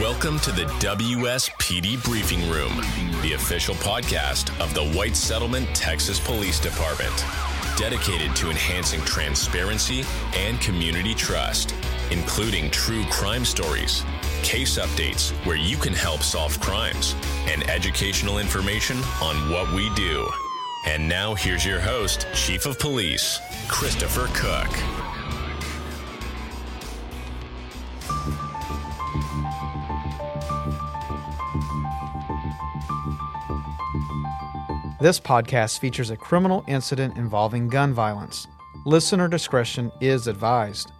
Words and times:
Welcome 0.00 0.38
to 0.40 0.52
the 0.52 0.64
WSPD 0.80 2.02
Briefing 2.04 2.48
Room, 2.48 2.74
the 3.20 3.34
official 3.34 3.74
podcast 3.74 4.48
of 4.62 4.72
the 4.72 4.96
White 4.96 5.14
Settlement, 5.14 5.68
Texas 5.74 6.18
Police 6.18 6.58
Department, 6.58 7.12
dedicated 7.76 8.34
to 8.36 8.48
enhancing 8.48 9.00
transparency 9.02 10.04
and 10.34 10.58
community 10.62 11.14
trust, 11.14 11.74
including 12.10 12.70
true 12.70 13.04
crime 13.10 13.44
stories, 13.44 14.04
case 14.42 14.78
updates 14.78 15.32
where 15.44 15.56
you 15.56 15.76
can 15.76 15.92
help 15.92 16.22
solve 16.22 16.58
crimes, 16.60 17.14
and 17.46 17.68
educational 17.68 18.38
information 18.38 18.96
on 19.20 19.50
what 19.50 19.70
we 19.74 19.90
do. 19.94 20.26
And 20.86 21.06
now 21.06 21.34
here's 21.34 21.66
your 21.66 21.80
host, 21.80 22.26
Chief 22.32 22.64
of 22.64 22.78
Police, 22.78 23.38
Christopher 23.68 24.28
Cook. 24.32 24.99
This 35.00 35.18
podcast 35.18 35.78
features 35.78 36.10
a 36.10 36.16
criminal 36.16 36.62
incident 36.68 37.16
involving 37.16 37.68
gun 37.68 37.94
violence. 37.94 38.46
Listener 38.84 39.28
discretion 39.28 39.90
is 40.02 40.26
advised. 40.26 40.92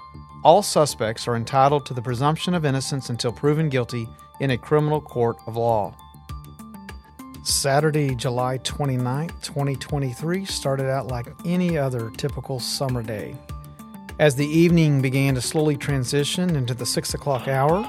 All 0.43 0.63
suspects 0.63 1.29
are 1.29 1.37
entitled 1.37 1.85
to 1.85 1.93
the 1.93 2.01
presumption 2.01 2.55
of 2.55 2.65
innocence 2.65 3.11
until 3.11 3.31
proven 3.31 3.69
guilty 3.69 4.09
in 4.41 4.53
a 4.53 4.57
criminal 4.57 5.03
court 5.03 5.37
of 5.47 5.59
law. 5.59 5.95
Saturday, 7.43 8.15
July 8.15 8.57
29, 8.65 9.29
2023, 9.43 10.47
started 10.47 10.91
out 10.91 11.09
like 11.09 11.27
any 11.45 11.77
other 11.77 12.09
typical 12.17 12.59
summer 12.59 13.03
day. 13.03 13.37
As 14.19 14.35
the 14.35 14.49
evening 14.49 15.03
began 15.03 15.35
to 15.35 15.43
slowly 15.43 15.77
transition 15.77 16.57
into 16.57 16.73
the 16.73 16.87
6 16.87 17.13
o'clock 17.13 17.49
hour, 17.49 17.83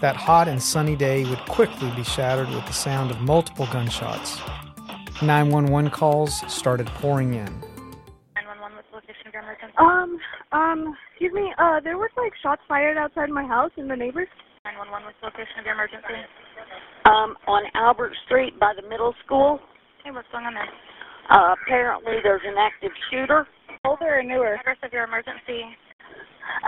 that 0.00 0.16
hot 0.16 0.48
and 0.48 0.60
sunny 0.60 0.96
day 0.96 1.24
would 1.24 1.38
quickly 1.46 1.92
be 1.92 2.02
shattered 2.02 2.50
with 2.50 2.66
the 2.66 2.72
sound 2.72 3.12
of 3.12 3.20
multiple 3.20 3.68
gunshots. 3.72 4.40
911 5.22 5.90
calls 5.90 6.42
started 6.52 6.86
pouring 6.86 7.34
in. 7.34 7.50
911 8.38 8.76
with 8.76 8.86
location 8.94 9.26
of 9.26 9.34
your 9.34 9.42
emergency. 9.42 9.74
Um, 9.78 10.18
um, 10.52 10.94
excuse 11.12 11.32
me, 11.32 11.52
uh, 11.58 11.80
there 11.82 11.98
was 11.98 12.10
like 12.16 12.32
shots 12.42 12.62
fired 12.68 12.96
outside 12.96 13.28
my 13.30 13.44
house 13.44 13.72
and 13.76 13.90
the 13.90 13.96
neighbors. 13.96 14.28
911 14.64 15.06
with 15.06 15.16
location 15.22 15.58
of 15.58 15.64
your 15.66 15.74
emergency. 15.74 16.22
um, 17.06 17.34
on 17.46 17.62
Albert 17.74 18.12
Street 18.26 18.58
by 18.60 18.72
the 18.80 18.86
middle 18.88 19.14
school. 19.24 19.58
Hey, 20.04 20.10
what's 20.12 20.28
going 20.30 20.44
on 20.46 20.54
there? 20.54 20.70
Uh, 21.30 21.54
apparently, 21.62 22.14
there's 22.22 22.42
an 22.46 22.54
active 22.58 22.92
shooter. 23.10 23.46
Older 23.84 24.18
or 24.18 24.22
newer? 24.22 24.54
Address 24.54 24.78
of 24.82 24.92
your 24.92 25.04
emergency. 25.04 25.62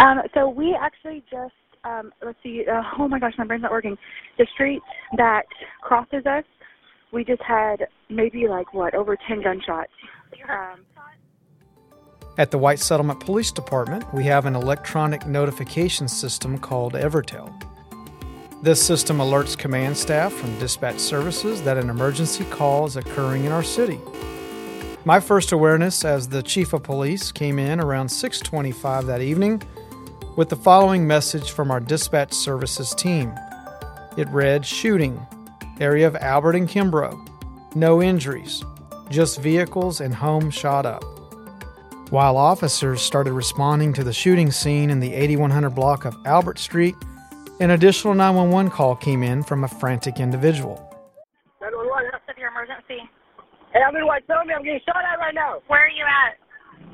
Um, 0.03 0.19
so 0.35 0.49
we 0.49 0.77
actually 0.81 1.23
just, 1.31 1.55
um, 1.85 2.13
let's 2.25 2.39
see, 2.43 2.65
uh, 2.71 2.83
oh 2.99 3.09
my 3.09 3.19
gosh, 3.19 3.33
my 3.39 3.45
brain's 3.47 3.63
not 3.63 3.71
working. 3.73 3.97
The 4.39 4.47
street 4.55 4.83
that 5.17 5.43
crosses 5.83 6.27
us, 6.27 6.45
we 7.13 7.25
just 7.25 7.43
had 7.43 7.89
maybe 8.09 8.47
like, 8.49 8.73
what, 8.73 8.95
over 8.95 9.17
10 9.29 9.43
gunshots. 9.43 9.93
Um, 10.49 10.81
At 12.39 12.51
the 12.51 12.59
White 12.59 12.79
Settlement 12.79 13.21
Police 13.21 13.53
Department, 13.53 14.05
we 14.15 14.25
have 14.25 14.47
an 14.47 14.55
electronic 14.55 15.27
notification 15.27 16.09
system 16.09 16.59
called 16.59 16.95
Evertel. 16.95 17.53
This 18.63 18.83
system 18.83 19.19
alerts 19.19 19.57
command 19.57 19.97
staff 19.97 20.33
from 20.33 20.59
dispatch 20.59 20.99
services 20.99 21.63
that 21.63 21.79
an 21.79 21.89
emergency 21.89 22.45
call 22.45 22.87
is 22.87 22.97
occurring 22.97 23.45
in 23.47 23.53
our 23.53 23.63
city. 23.63 23.99
My 25.07 25.19
first 25.19 25.53
awareness 25.53 26.05
as 26.05 26.29
the 26.29 26.43
chief 26.43 26.75
of 26.75 26.83
police 26.83 27.33
came 27.33 27.59
in 27.59 27.81
around 27.81 28.11
6:25 28.11 29.07
that 29.07 29.23
evening 29.23 29.63
with 30.37 30.51
the 30.51 30.57
following 30.57 31.07
message 31.07 31.53
from 31.53 31.71
our 31.71 31.81
dispatch 31.81 32.35
services 32.35 32.95
team. 32.95 33.33
It 34.19 34.29
read 34.29 34.67
shooting, 34.67 35.27
area 35.81 36.07
of 36.07 36.17
Albert 36.17 36.57
and 36.57 36.69
Kimbrough. 36.69 37.29
No 37.75 38.03
injuries, 38.03 38.65
just 39.09 39.41
vehicles 39.41 40.01
and 40.01 40.15
home 40.15 40.51
shot 40.51 40.87
up. 40.87 41.03
While 42.11 42.37
officers 42.37 43.01
started 43.01 43.33
responding 43.33 43.93
to 43.95 44.05
the 44.05 44.13
shooting 44.13 44.51
scene 44.51 44.91
in 44.91 45.01
the 45.01 45.15
8100 45.15 45.71
block 45.71 46.05
of 46.05 46.17
Albert 46.27 46.59
Street, 46.59 46.95
an 47.61 47.71
additional 47.71 48.15
911 48.15 48.71
call 48.71 48.97
came 48.97 49.23
in 49.23 49.43
from 49.43 49.65
a 49.65 49.69
frantic 49.69 50.19
individual. 50.19 50.87
Address 51.61 52.23
of 52.29 52.39
your 52.39 52.51
emergency. 52.51 53.03
Hey, 53.73 53.83
I'm 53.87 53.95
in 53.95 54.07
White 54.07 54.27
Settlement. 54.27 54.59
I'm 54.59 54.65
getting 54.65 54.81
shot 54.87 55.03
at 55.05 55.19
right 55.19 55.35
now. 55.35 55.61
Where 55.67 55.85
are 55.85 55.95
you 55.95 56.03
at? 56.07 56.39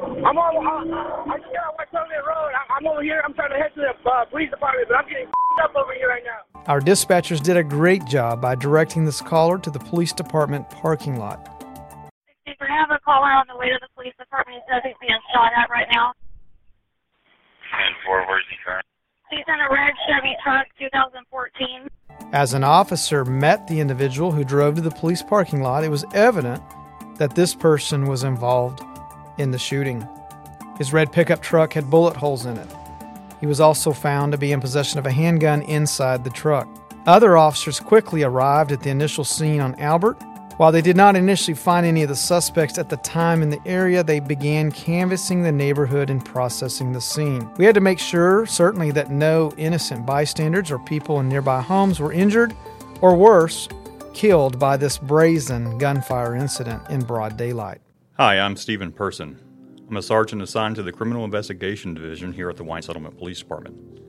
I'm 0.00 0.36
on. 0.36 0.92
Uh, 0.92 1.32
I'm 1.32 1.40
here 1.48 1.62
on 1.64 1.72
White 1.78 1.88
Settlement 1.92 2.20
Road. 2.26 2.52
I, 2.52 2.62
I'm 2.76 2.86
over 2.86 3.02
here. 3.02 3.22
I'm 3.24 3.32
trying 3.32 3.50
to 3.50 3.60
head 3.60 3.72
to 3.76 3.80
the 3.80 3.94
uh, 3.96 4.24
police 4.28 4.50
department, 4.50 4.88
but 4.88 4.96
I'm 5.00 5.08
getting 5.08 5.28
up 5.64 5.72
over 5.76 5.94
here 5.94 6.08
right 6.08 6.24
now. 6.24 6.44
Our 6.68 6.80
dispatchers 6.80 7.40
did 7.40 7.56
a 7.56 7.62
great 7.62 8.04
job 8.06 8.40
by 8.42 8.56
directing 8.56 9.04
this 9.04 9.20
caller 9.20 9.56
to 9.56 9.70
the 9.70 9.78
police 9.78 10.12
department 10.12 10.68
parking 10.68 11.16
lot. 11.16 11.48
If 12.44 12.56
we 12.60 12.66
have 12.66 12.90
a 12.90 12.98
caller 13.04 13.30
on 13.30 13.44
the 13.48 13.56
way 13.56 13.68
to 13.68 13.78
the 13.80 13.86
police 13.94 14.14
department, 14.18 14.58
he 14.58 14.72
says 14.72 14.82
he's 14.84 14.96
being 15.00 15.20
shot 15.32 15.52
at 15.56 15.70
right 15.70 15.86
now. 15.92 16.12
And 17.72 17.94
four, 18.04 18.26
where's 18.26 18.42
he 18.50 18.56
from? 18.64 18.80
He's 19.30 19.44
in 19.46 19.54
a 19.54 19.72
red 19.72 19.94
Chevy 20.08 20.34
truck, 20.42 20.66
2014. 20.80 21.88
As 22.32 22.52
an 22.52 22.64
officer 22.64 23.24
met 23.24 23.68
the 23.68 23.78
individual 23.78 24.32
who 24.32 24.42
drove 24.42 24.74
to 24.74 24.80
the 24.80 24.90
police 24.90 25.22
parking 25.22 25.62
lot, 25.62 25.84
it 25.84 25.88
was 25.88 26.04
evident 26.14 26.60
that 27.18 27.36
this 27.36 27.54
person 27.54 28.06
was 28.08 28.24
involved 28.24 28.82
in 29.38 29.52
the 29.52 29.58
shooting. 29.58 30.06
His 30.78 30.92
red 30.92 31.12
pickup 31.12 31.42
truck 31.42 31.74
had 31.74 31.90
bullet 31.90 32.16
holes 32.16 32.44
in 32.44 32.56
it. 32.56 32.75
He 33.40 33.46
was 33.46 33.60
also 33.60 33.92
found 33.92 34.32
to 34.32 34.38
be 34.38 34.52
in 34.52 34.60
possession 34.60 34.98
of 34.98 35.06
a 35.06 35.10
handgun 35.10 35.62
inside 35.62 36.24
the 36.24 36.30
truck. 36.30 36.68
Other 37.06 37.36
officers 37.36 37.78
quickly 37.78 38.22
arrived 38.22 38.72
at 38.72 38.82
the 38.82 38.90
initial 38.90 39.24
scene 39.24 39.60
on 39.60 39.74
Albert. 39.76 40.22
While 40.56 40.72
they 40.72 40.80
did 40.80 40.96
not 40.96 41.16
initially 41.16 41.54
find 41.54 41.84
any 41.84 42.02
of 42.02 42.08
the 42.08 42.16
suspects 42.16 42.78
at 42.78 42.88
the 42.88 42.96
time 42.96 43.42
in 43.42 43.50
the 43.50 43.60
area, 43.66 44.02
they 44.02 44.20
began 44.20 44.72
canvassing 44.72 45.42
the 45.42 45.52
neighborhood 45.52 46.08
and 46.08 46.24
processing 46.24 46.92
the 46.92 47.00
scene. 47.00 47.48
We 47.58 47.66
had 47.66 47.74
to 47.74 47.80
make 47.82 47.98
sure, 47.98 48.46
certainly, 48.46 48.90
that 48.92 49.10
no 49.10 49.52
innocent 49.58 50.06
bystanders 50.06 50.70
or 50.70 50.78
people 50.78 51.20
in 51.20 51.28
nearby 51.28 51.60
homes 51.60 52.00
were 52.00 52.12
injured, 52.12 52.54
or 53.02 53.14
worse, 53.14 53.68
killed 54.14 54.58
by 54.58 54.78
this 54.78 54.96
brazen 54.96 55.76
gunfire 55.76 56.34
incident 56.34 56.82
in 56.88 57.04
broad 57.04 57.36
daylight. 57.36 57.82
Hi, 58.14 58.40
I'm 58.40 58.56
Stephen 58.56 58.92
Person. 58.92 59.45
I'm 59.88 59.96
a 59.96 60.02
sergeant 60.02 60.42
assigned 60.42 60.74
to 60.76 60.82
the 60.82 60.90
Criminal 60.90 61.24
Investigation 61.24 61.94
Division 61.94 62.32
here 62.32 62.50
at 62.50 62.56
the 62.56 62.64
White 62.64 62.82
Settlement 62.82 63.16
Police 63.16 63.38
Department. 63.38 64.00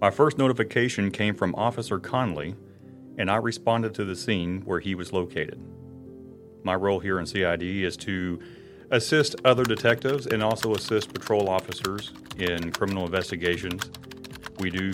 My 0.00 0.08
first 0.08 0.38
notification 0.38 1.10
came 1.10 1.34
from 1.34 1.52
Officer 1.56 1.98
Conley, 1.98 2.54
and 3.18 3.28
I 3.28 3.36
responded 3.36 3.92
to 3.94 4.04
the 4.04 4.14
scene 4.14 4.62
where 4.64 4.78
he 4.78 4.94
was 4.94 5.12
located. 5.12 5.60
My 6.62 6.76
role 6.76 7.00
here 7.00 7.18
in 7.18 7.26
CID 7.26 7.62
is 7.62 7.96
to 7.98 8.38
assist 8.92 9.34
other 9.44 9.64
detectives 9.64 10.26
and 10.26 10.44
also 10.44 10.74
assist 10.76 11.12
patrol 11.12 11.48
officers 11.48 12.12
in 12.38 12.70
criminal 12.70 13.04
investigations. 13.04 13.82
We 14.60 14.70
do 14.70 14.92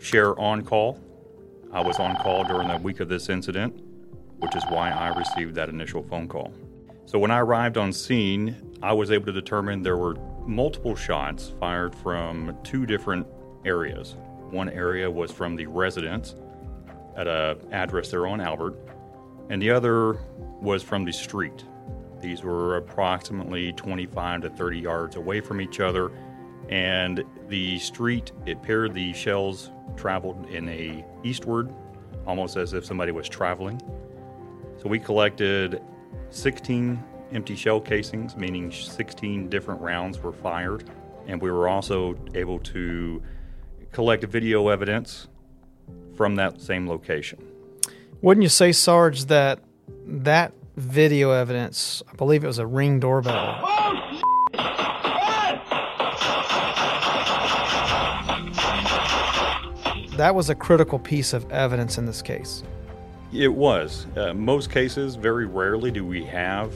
share 0.00 0.38
on 0.38 0.62
call. 0.62 1.00
I 1.72 1.80
was 1.80 1.98
on 1.98 2.14
call 2.18 2.44
during 2.44 2.68
the 2.68 2.76
week 2.76 3.00
of 3.00 3.08
this 3.08 3.28
incident, 3.28 3.74
which 4.38 4.54
is 4.54 4.62
why 4.68 4.90
I 4.90 5.08
received 5.18 5.56
that 5.56 5.68
initial 5.68 6.04
phone 6.04 6.28
call. 6.28 6.52
So 7.06 7.18
when 7.18 7.32
I 7.32 7.40
arrived 7.40 7.76
on 7.76 7.92
scene, 7.92 8.67
I 8.82 8.92
was 8.92 9.10
able 9.10 9.26
to 9.26 9.32
determine 9.32 9.82
there 9.82 9.96
were 9.96 10.16
multiple 10.46 10.94
shots 10.94 11.52
fired 11.58 11.94
from 11.96 12.56
two 12.62 12.86
different 12.86 13.26
areas. 13.64 14.14
One 14.50 14.68
area 14.68 15.10
was 15.10 15.32
from 15.32 15.56
the 15.56 15.66
residence 15.66 16.36
at 17.16 17.26
a 17.26 17.58
address 17.72 18.10
there 18.10 18.26
on 18.28 18.40
Albert, 18.40 18.76
and 19.50 19.60
the 19.60 19.70
other 19.70 20.20
was 20.60 20.84
from 20.84 21.04
the 21.04 21.12
street. 21.12 21.64
These 22.20 22.44
were 22.44 22.76
approximately 22.76 23.72
25 23.72 24.42
to 24.42 24.50
30 24.50 24.78
yards 24.78 25.16
away 25.16 25.40
from 25.40 25.60
each 25.60 25.80
other, 25.80 26.12
and 26.68 27.24
the 27.48 27.80
street 27.80 28.30
it 28.46 28.58
appeared 28.58 28.94
the 28.94 29.12
shells 29.12 29.72
traveled 29.96 30.48
in 30.50 30.68
a 30.68 31.04
eastward, 31.24 31.74
almost 32.26 32.56
as 32.56 32.74
if 32.74 32.84
somebody 32.84 33.10
was 33.10 33.28
traveling. 33.28 33.80
So 34.80 34.88
we 34.88 35.00
collected 35.00 35.82
16 36.30 37.02
empty 37.32 37.54
shell 37.54 37.80
casings, 37.80 38.36
meaning 38.36 38.70
16 38.72 39.48
different 39.48 39.80
rounds 39.80 40.18
were 40.18 40.32
fired, 40.32 40.84
and 41.26 41.40
we 41.40 41.50
were 41.50 41.68
also 41.68 42.16
able 42.34 42.58
to 42.60 43.22
collect 43.92 44.24
video 44.24 44.68
evidence 44.68 45.28
from 46.16 46.36
that 46.36 46.60
same 46.60 46.88
location. 46.88 47.38
Wouldn't 48.22 48.42
you 48.42 48.48
say, 48.48 48.72
Sarge, 48.72 49.26
that 49.26 49.60
that 50.06 50.52
video 50.76 51.30
evidence, 51.32 52.02
I 52.10 52.16
believe 52.16 52.44
it 52.44 52.46
was 52.46 52.58
a 52.58 52.66
ring 52.66 53.00
doorbell, 53.00 53.64
that 60.16 60.34
was 60.34 60.50
a 60.50 60.54
critical 60.54 60.98
piece 60.98 61.32
of 61.32 61.50
evidence 61.52 61.98
in 61.98 62.06
this 62.06 62.22
case? 62.22 62.64
It 63.32 63.52
was. 63.52 64.06
Uh, 64.16 64.34
most 64.34 64.70
cases, 64.70 65.14
very 65.14 65.46
rarely 65.46 65.90
do 65.90 66.04
we 66.04 66.24
have 66.24 66.74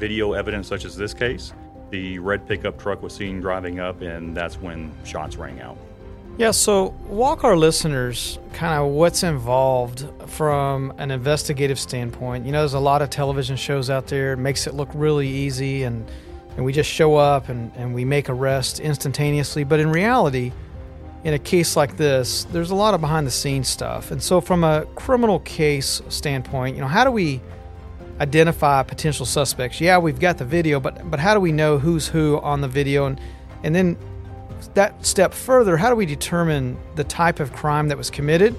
video 0.00 0.32
evidence 0.32 0.66
such 0.66 0.84
as 0.84 0.96
this 0.96 1.14
case. 1.14 1.52
The 1.90 2.18
red 2.18 2.48
pickup 2.48 2.78
truck 2.78 3.02
was 3.02 3.14
seen 3.14 3.40
driving 3.40 3.78
up, 3.78 4.00
and 4.00 4.36
that's 4.36 4.56
when 4.60 4.92
shots 5.04 5.36
rang 5.36 5.60
out. 5.60 5.76
Yeah, 6.38 6.52
so 6.52 6.94
walk 7.06 7.44
our 7.44 7.56
listeners 7.56 8.38
kind 8.54 8.80
of 8.80 8.92
what's 8.92 9.22
involved 9.22 10.06
from 10.26 10.94
an 10.96 11.10
investigative 11.10 11.78
standpoint. 11.78 12.46
You 12.46 12.52
know, 12.52 12.60
there's 12.60 12.74
a 12.74 12.80
lot 12.80 13.02
of 13.02 13.10
television 13.10 13.56
shows 13.56 13.90
out 13.90 14.06
there, 14.06 14.32
it 14.32 14.38
makes 14.38 14.66
it 14.66 14.74
look 14.74 14.88
really 14.94 15.28
easy, 15.28 15.82
and, 15.82 16.08
and 16.56 16.64
we 16.64 16.72
just 16.72 16.88
show 16.88 17.16
up 17.16 17.50
and, 17.50 17.70
and 17.76 17.94
we 17.94 18.04
make 18.06 18.30
arrests 18.30 18.80
instantaneously. 18.80 19.64
But 19.64 19.80
in 19.80 19.90
reality, 19.90 20.52
in 21.24 21.34
a 21.34 21.38
case 21.38 21.76
like 21.76 21.98
this, 21.98 22.44
there's 22.44 22.70
a 22.70 22.74
lot 22.74 22.94
of 22.94 23.02
behind 23.02 23.26
the 23.26 23.30
scenes 23.30 23.68
stuff. 23.68 24.10
And 24.10 24.22
so, 24.22 24.40
from 24.40 24.64
a 24.64 24.86
criminal 24.94 25.40
case 25.40 26.00
standpoint, 26.08 26.76
you 26.76 26.80
know, 26.80 26.88
how 26.88 27.04
do 27.04 27.10
we 27.10 27.42
identify 28.20 28.82
potential 28.82 29.26
suspects? 29.26 29.80
Yeah, 29.80 29.98
we've 29.98 30.20
got 30.20 30.38
the 30.38 30.44
video, 30.44 30.78
but 30.78 31.10
but 31.10 31.18
how 31.18 31.34
do 31.34 31.40
we 31.40 31.52
know 31.52 31.78
who's 31.78 32.06
who 32.06 32.38
on 32.40 32.60
the 32.60 32.68
video? 32.68 33.06
And 33.06 33.20
and 33.64 33.74
then 33.74 33.96
that 34.74 35.04
step 35.04 35.32
further, 35.32 35.76
how 35.76 35.90
do 35.90 35.96
we 35.96 36.06
determine 36.06 36.78
the 36.94 37.04
type 37.04 37.40
of 37.40 37.52
crime 37.52 37.88
that 37.88 37.98
was 37.98 38.10
committed? 38.10 38.54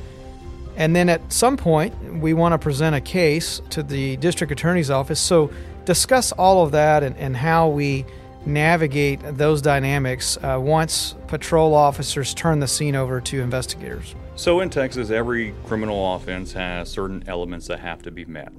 And 0.75 0.95
then 0.95 1.09
at 1.09 1.31
some 1.31 1.57
point, 1.57 1.93
we 2.21 2.33
want 2.33 2.53
to 2.53 2.57
present 2.57 2.95
a 2.95 3.01
case 3.01 3.61
to 3.71 3.83
the 3.83 4.17
district 4.17 4.51
attorney's 4.51 4.89
office. 4.89 5.19
So, 5.19 5.51
discuss 5.85 6.31
all 6.31 6.63
of 6.63 6.71
that 6.71 7.03
and, 7.03 7.15
and 7.17 7.35
how 7.35 7.69
we 7.69 8.05
navigate 8.45 9.19
those 9.37 9.61
dynamics 9.61 10.37
uh, 10.37 10.57
once 10.59 11.15
patrol 11.27 11.73
officers 11.73 12.33
turn 12.33 12.59
the 12.59 12.67
scene 12.67 12.95
over 12.95 13.21
to 13.21 13.41
investigators. 13.41 14.15
So, 14.35 14.61
in 14.61 14.69
Texas, 14.69 15.09
every 15.09 15.53
criminal 15.65 16.15
offense 16.15 16.53
has 16.53 16.89
certain 16.89 17.23
elements 17.27 17.67
that 17.67 17.79
have 17.79 18.01
to 18.03 18.11
be 18.11 18.25
met. 18.25 18.51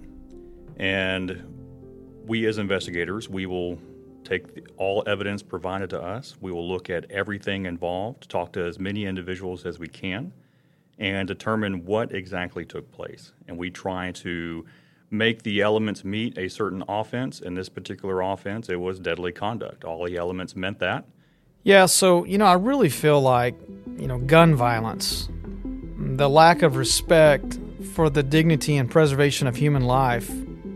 And 0.76 2.22
we, 2.26 2.46
as 2.46 2.58
investigators, 2.58 3.28
we 3.28 3.46
will 3.46 3.78
take 4.24 4.54
the, 4.54 4.64
all 4.76 5.02
evidence 5.06 5.42
provided 5.42 5.90
to 5.90 6.00
us. 6.00 6.36
We 6.40 6.52
will 6.52 6.68
look 6.68 6.90
at 6.90 7.10
everything 7.10 7.66
involved, 7.66 8.28
talk 8.28 8.52
to 8.52 8.64
as 8.64 8.78
many 8.78 9.04
individuals 9.04 9.66
as 9.66 9.78
we 9.78 9.88
can, 9.88 10.32
and 10.98 11.26
determine 11.26 11.84
what 11.84 12.14
exactly 12.14 12.64
took 12.64 12.90
place. 12.92 13.32
And 13.48 13.58
we 13.58 13.70
try 13.70 14.12
to 14.12 14.64
make 15.10 15.42
the 15.42 15.60
elements 15.60 16.04
meet 16.04 16.38
a 16.38 16.48
certain 16.48 16.82
offense. 16.88 17.40
In 17.40 17.54
this 17.54 17.68
particular 17.68 18.20
offense, 18.22 18.68
it 18.68 18.80
was 18.80 18.98
deadly 18.98 19.32
conduct. 19.32 19.84
All 19.84 20.04
the 20.04 20.16
elements 20.16 20.56
meant 20.56 20.78
that. 20.78 21.04
Yeah, 21.64 21.86
so, 21.86 22.24
you 22.24 22.38
know, 22.38 22.46
I 22.46 22.54
really 22.54 22.88
feel 22.88 23.20
like, 23.20 23.54
you 23.96 24.08
know, 24.08 24.18
gun 24.18 24.54
violence, 24.54 25.28
the 25.96 26.28
lack 26.28 26.62
of 26.62 26.76
respect 26.76 27.58
for 27.94 28.10
the 28.10 28.22
dignity 28.22 28.76
and 28.76 28.90
preservation 28.90 29.46
of 29.46 29.56
human 29.56 29.84
life 29.84 30.30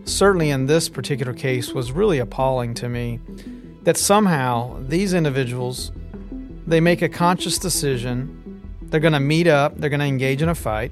certainly 0.06 0.50
in 0.50 0.66
this 0.66 0.88
particular 0.88 1.34
case 1.34 1.72
was 1.72 1.92
really 1.92 2.18
appalling 2.18 2.72
to 2.74 2.88
me 2.88 3.20
that 3.82 3.96
somehow 3.96 4.78
these 4.80 5.12
individuals 5.12 5.92
they 6.66 6.80
make 6.80 7.02
a 7.02 7.08
conscious 7.08 7.58
decision. 7.58 8.60
They're 8.82 8.98
going 8.98 9.12
to 9.12 9.20
meet 9.20 9.46
up. 9.46 9.76
They're 9.76 9.90
going 9.90 10.00
to 10.00 10.06
engage 10.06 10.42
in 10.42 10.48
a 10.48 10.54
fight. 10.54 10.90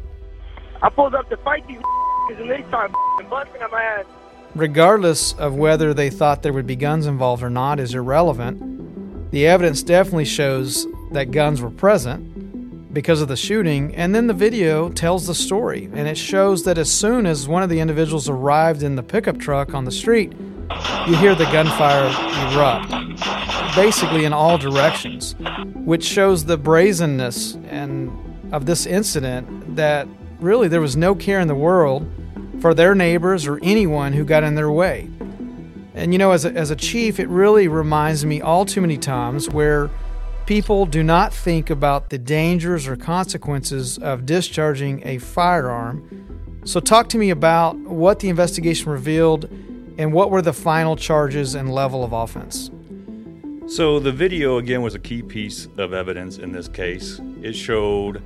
I 0.82 0.88
pulled 0.88 1.14
up 1.14 1.28
to 1.30 1.36
fight 1.38 1.66
these 1.66 1.80
and 2.38 2.48
they 2.48 2.62
start 2.68 2.92
busting 3.28 3.60
at 3.60 3.70
my 3.70 3.82
ass. 3.82 4.04
regardless 4.54 5.32
of 5.34 5.54
whether 5.54 5.92
they 5.92 6.10
thought 6.10 6.42
there 6.42 6.52
would 6.52 6.66
be 6.66 6.76
guns 6.76 7.06
involved 7.06 7.42
or 7.42 7.50
not 7.50 7.80
is 7.80 7.94
irrelevant. 7.94 9.30
The 9.32 9.46
evidence 9.46 9.82
definitely 9.82 10.26
shows 10.26 10.86
that 11.10 11.32
guns 11.32 11.60
were 11.60 11.70
present 11.70 12.33
because 12.94 13.20
of 13.20 13.28
the 13.28 13.36
shooting. 13.36 13.94
And 13.94 14.14
then 14.14 14.28
the 14.28 14.34
video 14.34 14.88
tells 14.88 15.26
the 15.26 15.34
story. 15.34 15.90
And 15.92 16.08
it 16.08 16.16
shows 16.16 16.64
that 16.64 16.78
as 16.78 16.90
soon 16.90 17.26
as 17.26 17.46
one 17.46 17.62
of 17.62 17.68
the 17.68 17.80
individuals 17.80 18.28
arrived 18.28 18.82
in 18.82 18.96
the 18.96 19.02
pickup 19.02 19.38
truck 19.38 19.74
on 19.74 19.84
the 19.84 19.90
street, 19.90 20.32
you 21.06 21.16
hear 21.16 21.34
the 21.34 21.44
gunfire 21.52 22.06
erupt, 22.54 22.90
basically 23.76 24.24
in 24.24 24.32
all 24.32 24.56
directions, 24.56 25.34
which 25.74 26.04
shows 26.04 26.44
the 26.44 26.56
brazenness 26.56 27.56
and 27.68 28.10
of 28.52 28.66
this 28.66 28.86
incident 28.86 29.76
that 29.76 30.06
really 30.40 30.68
there 30.68 30.80
was 30.80 30.96
no 30.96 31.14
care 31.14 31.40
in 31.40 31.48
the 31.48 31.54
world 31.54 32.08
for 32.60 32.72
their 32.72 32.94
neighbors 32.94 33.46
or 33.46 33.58
anyone 33.62 34.12
who 34.12 34.24
got 34.24 34.42
in 34.42 34.54
their 34.54 34.70
way. 34.70 35.10
And 35.94 36.12
you 36.12 36.18
know, 36.18 36.32
as 36.32 36.44
a, 36.44 36.52
as 36.52 36.70
a 36.70 36.76
chief, 36.76 37.20
it 37.20 37.28
really 37.28 37.68
reminds 37.68 38.24
me 38.24 38.40
all 38.40 38.64
too 38.64 38.80
many 38.80 38.96
times 38.96 39.48
where 39.50 39.90
people 40.46 40.84
do 40.86 41.02
not 41.02 41.32
think 41.32 41.70
about 41.70 42.10
the 42.10 42.18
dangers 42.18 42.86
or 42.86 42.96
consequences 42.96 43.98
of 43.98 44.26
discharging 44.26 45.06
a 45.06 45.18
firearm. 45.18 46.62
So, 46.64 46.80
talk 46.80 47.08
to 47.10 47.18
me 47.18 47.30
about 47.30 47.76
what 47.76 48.20
the 48.20 48.28
investigation 48.28 48.90
revealed 48.90 49.44
and 49.98 50.12
what 50.12 50.30
were 50.30 50.42
the 50.42 50.52
final 50.52 50.96
charges 50.96 51.54
and 51.54 51.72
level 51.72 52.04
of 52.04 52.12
offense. 52.12 52.70
So, 53.66 53.98
the 53.98 54.12
video 54.12 54.58
again 54.58 54.82
was 54.82 54.94
a 54.94 54.98
key 54.98 55.22
piece 55.22 55.68
of 55.76 55.92
evidence 55.92 56.38
in 56.38 56.52
this 56.52 56.68
case. 56.68 57.20
It 57.42 57.54
showed 57.54 58.22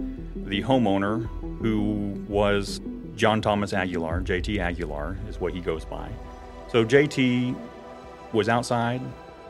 the 0.47 0.63
homeowner, 0.63 1.29
who 1.61 2.25
was 2.29 2.81
John 3.17 3.43
Thomas 3.43 3.73
Aguilar, 3.73 4.23
JT 4.23 4.59
Aguilar 4.59 5.17
is 5.29 5.41
what 5.41 5.53
he 5.53 5.61
goes 5.61 5.85
by. 5.85 6.09
So, 6.71 6.85
JT 6.85 7.57
was 8.33 8.49
outside 8.49 9.01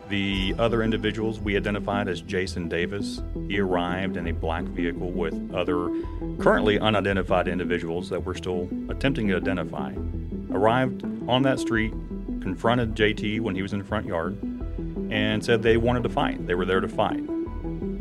the 0.08 0.54
other 0.58 0.82
individuals 0.82 1.38
we 1.38 1.56
identified 1.56 2.08
as 2.08 2.20
Jason 2.20 2.68
Davis. 2.68 3.22
He 3.48 3.60
arrived 3.60 4.16
in 4.16 4.26
a 4.28 4.32
black 4.32 4.64
vehicle 4.64 5.10
with 5.10 5.54
other 5.54 5.88
currently 6.38 6.78
unidentified 6.78 7.48
individuals 7.48 8.08
that 8.10 8.24
we're 8.24 8.34
still 8.34 8.68
attempting 8.88 9.28
to 9.28 9.36
identify. 9.36 9.92
Arrived 10.50 11.04
on 11.28 11.42
that 11.42 11.60
street, 11.60 11.92
confronted 12.40 12.94
JT 12.94 13.40
when 13.40 13.54
he 13.54 13.62
was 13.62 13.72
in 13.72 13.80
the 13.80 13.84
front 13.84 14.06
yard, 14.06 14.36
and 15.10 15.44
said 15.44 15.62
they 15.62 15.76
wanted 15.76 16.02
to 16.02 16.08
fight. 16.08 16.46
They 16.46 16.54
were 16.54 16.64
there 16.64 16.80
to 16.80 16.88
fight. 16.88 17.22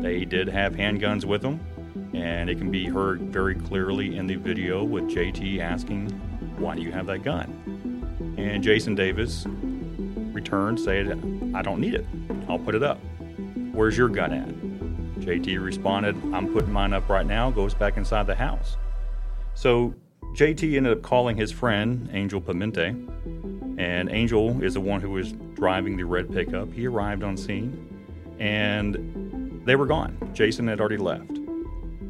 They 0.01 0.25
did 0.25 0.48
have 0.48 0.74
handguns 0.74 1.25
with 1.25 1.42
them, 1.42 1.60
and 2.13 2.50
it 2.50 2.57
can 2.57 2.71
be 2.71 2.86
heard 2.86 3.21
very 3.21 3.56
clearly 3.56 4.18
in 4.18 4.27
the 4.27 4.36
video 4.36 4.83
with 4.83 5.06
JT 5.06 5.60
asking, 5.60 6.10
Why 6.57 6.75
do 6.75 6.81
you 6.81 6.92
have 6.92 7.07
that 7.07 7.24
gun? 7.24 8.36
And 8.38 8.63
Jason 8.63 8.95
Davis 8.95 9.45
returned, 9.48 10.80
said, 10.80 11.07
I 11.57 11.63
don't 11.63 11.81
need 11.81 11.95
it. 11.95 12.06
I'll 12.48 12.59
put 12.59 12.75
it 12.75 12.83
up. 12.83 13.00
Where's 13.71 13.98
your 13.98 14.09
gun 14.09 14.31
at? 14.31 14.48
JT 15.25 15.59
responded, 15.59 16.15
I'm 16.31 16.54
putting 16.54 16.71
mine 16.71 16.94
up 16.94 17.09
right 17.09 17.25
now, 17.25 17.50
goes 17.50 17.74
back 17.74 17.98
inside 17.98 18.27
the 18.27 18.36
house. 18.36 18.77
So 19.56 19.95
JT 20.36 20.77
ended 20.77 20.94
up 20.94 21.01
calling 21.01 21.36
his 21.36 21.51
friend, 21.51 22.09
Angel 22.13 22.39
Pimente, 22.39 22.89
and 23.80 24.12
Angel 24.12 24.63
is 24.63 24.75
the 24.75 24.81
one 24.81 25.01
who 25.01 25.09
was 25.09 25.31
driving 25.56 25.98
the 25.98 26.04
red 26.04 26.31
pickup. 26.31 26.71
He 26.71 26.86
arrived 26.86 27.24
on 27.24 27.36
scene 27.36 27.88
and 28.39 29.63
they 29.65 29.75
were 29.75 29.88
gone. 29.88 30.15
Jason 30.34 30.67
had 30.67 30.79
already 30.79 30.98
left. 30.98 31.34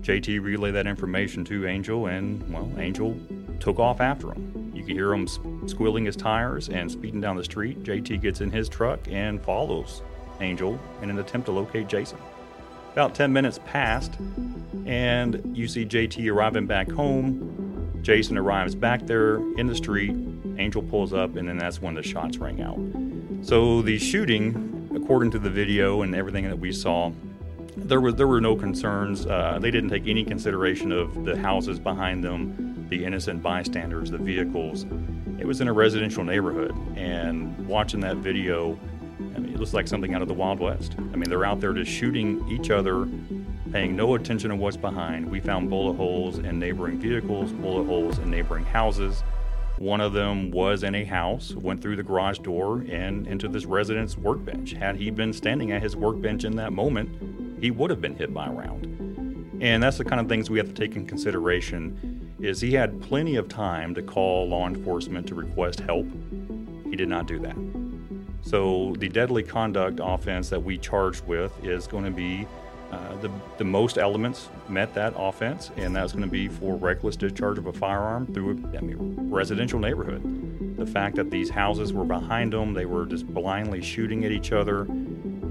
JT 0.02 0.42
relayed 0.42 0.76
that 0.76 0.88
information 0.88 1.46
to 1.46 1.68
Angel, 1.68 2.08
and 2.08 2.54
well, 2.54 2.70
Angel 2.78 3.18
took 3.60 3.80
off 3.80 4.02
after 4.02 4.32
him. 4.32 4.67
You 4.88 4.94
could 4.94 5.00
hear 5.02 5.14
him 5.14 5.68
squealing 5.68 6.06
his 6.06 6.16
tires 6.16 6.70
and 6.70 6.90
speeding 6.90 7.20
down 7.20 7.36
the 7.36 7.44
street. 7.44 7.84
JT 7.84 8.22
gets 8.22 8.40
in 8.40 8.50
his 8.50 8.70
truck 8.70 9.02
and 9.10 9.42
follows 9.42 10.02
Angel 10.40 10.80
in 11.02 11.10
an 11.10 11.20
attempt 11.20 11.48
to 11.48 11.52
locate 11.52 11.90
Jason. 11.90 12.18
About 12.94 13.14
10 13.14 13.34
minutes 13.34 13.60
passed, 13.66 14.14
and 14.86 15.42
you 15.54 15.68
see 15.68 15.86
JT 15.86 16.32
arriving 16.32 16.68
back 16.68 16.90
home. 16.90 18.00
Jason 18.02 18.38
arrives 18.38 18.76
back 18.76 19.06
there 19.06 19.36
in 19.58 19.68
the 19.68 19.76
street. 19.76 20.16
Angel 20.58 20.82
pulls 20.82 21.12
up, 21.12 21.36
and 21.36 21.50
then 21.50 21.58
that's 21.58 21.82
when 21.82 21.94
the 21.94 22.02
shots 22.02 22.38
rang 22.38 22.62
out. 22.62 22.80
So 23.46 23.82
the 23.82 24.00
shooting, 24.00 24.90
according 24.96 25.32
to 25.32 25.40
the 25.40 25.50
video 25.50 26.04
and 26.04 26.16
everything 26.16 26.46
that 26.46 26.58
we 26.58 26.72
saw, 26.72 27.12
there 27.76 28.00
was 28.00 28.16
there 28.16 28.28
were 28.28 28.42
no 28.42 28.56
concerns. 28.56 29.26
Uh, 29.26 29.60
they 29.62 29.70
didn't 29.70 29.90
take 29.90 30.08
any 30.08 30.24
consideration 30.24 30.94
of 30.94 31.26
the 31.26 31.38
houses 31.38 31.78
behind 31.78 32.24
them, 32.24 32.67
the 32.90 33.04
innocent 33.04 33.42
bystanders, 33.42 34.12
the 34.12 34.18
vehicles. 34.18 34.86
It 35.40 35.46
was 35.46 35.62
in 35.62 35.68
a 35.68 35.74
residential 35.74 36.24
neighborhood, 36.24 36.76
and 36.96 37.68
watching 37.68 38.00
that 38.02 38.18
video, 38.18 38.78
I 39.36 39.40
mean, 39.40 39.54
it 39.54 39.60
looks 39.60 39.74
like 39.74 39.88
something 39.88 40.14
out 40.14 40.22
of 40.22 40.28
the 40.28 40.34
Wild 40.34 40.60
West. 40.60 40.96
I 40.98 41.16
mean, 41.16 41.30
they're 41.30 41.46
out 41.46 41.60
there 41.60 41.74
just 41.74 41.92
shooting 41.92 42.48
each 42.50 42.70
other, 42.70 43.08
paying 43.72 43.96
no 43.96 44.16
attention 44.16 44.50
to 44.50 44.56
what's 44.56 44.78
behind. 44.78 45.30
We 45.30 45.40
found 45.40 45.70
bullet 45.70 45.94
holes 45.94 46.40
in 46.40 46.60
neighboring 46.60 47.00
vehicles, 47.00 47.52
bullet 47.52 47.86
holes 47.86 48.18
in 48.20 48.32
neighboring 48.32 48.66
houses. 48.66 49.24
One 49.78 50.02
of 50.02 50.14
them 50.14 50.50
was 50.50 50.82
in 50.82 50.96
a 50.96 51.04
house, 51.04 51.54
went 51.54 51.84
through 51.84 51.98
the 51.98 52.04
garage 52.04 52.40
door 52.40 52.84
and 52.90 53.28
into 53.28 53.48
this 53.48 53.66
resident's 53.66 54.18
workbench. 54.18 54.72
Had 54.72 54.96
he 54.96 55.12
been 55.12 55.34
standing 55.34 55.72
at 55.72 55.84
his 55.84 55.96
workbench 55.96 56.46
in 56.46 56.56
that 56.56 56.74
moment, 56.74 57.62
he 57.62 57.70
would 57.70 57.92
have 57.92 58.02
been 58.02 58.16
hit 58.16 58.34
by 58.34 58.48
a 58.48 58.52
round. 58.52 58.86
And 59.62 59.82
that's 59.82 59.98
the 59.98 60.06
kind 60.06 60.20
of 60.20 60.28
things 60.28 60.50
we 60.50 60.58
have 60.58 60.68
to 60.68 60.74
take 60.74 60.96
in 60.96 61.06
consideration 61.06 62.17
is 62.40 62.62
he 62.62 62.72
had 62.72 63.02
plenty 63.02 63.36
of 63.36 63.48
time 63.48 63.96
to 63.96 64.02
call 64.02 64.48
law 64.48 64.68
enforcement 64.68 65.28
to 65.28 65.36
request 65.36 65.80
help. 65.82 66.08
He 66.90 66.96
did 66.96 67.10
not 67.10 67.28
do 67.28 67.40
that. 67.40 67.56
So 68.42 68.96
the 69.00 69.10
deadly 69.10 69.44
conduct 69.44 70.00
offense 70.02 70.50
that 70.50 70.64
we 70.64 70.78
charged 70.78 71.26
with 71.28 71.52
is 71.64 71.88
going 71.88 72.06
to 72.06 72.12
be 72.12 72.48
uh, 72.92 73.16
the, 73.18 73.30
the 73.58 73.64
most 73.66 73.98
elements 73.98 74.48
met 74.70 74.94
that 74.94 75.14
offense, 75.18 75.72
and 75.76 75.94
that's 75.94 76.14
going 76.14 76.24
to 76.24 76.30
be 76.30 76.48
for 76.48 76.78
reckless 76.78 77.18
discharge 77.18 77.58
of 77.58 77.66
a 77.66 77.74
firearm 77.74 78.26
through 78.34 78.64
a 78.74 78.78
I 78.78 78.82
mean, 78.82 79.30
residential 79.30 79.80
neighborhood. 79.80 80.78
The 80.78 80.86
fact 80.86 81.18
that 81.18 81.30
these 81.30 81.50
houses 81.50 81.92
were 81.92 82.06
behind 82.06 82.54
them, 82.54 82.74
they 82.74 82.86
were 82.86 83.06
just 83.06 83.28
blindly 83.28 83.82
shooting 83.82 84.24
at 84.24 84.32
each 84.32 84.54
other, 84.54 84.86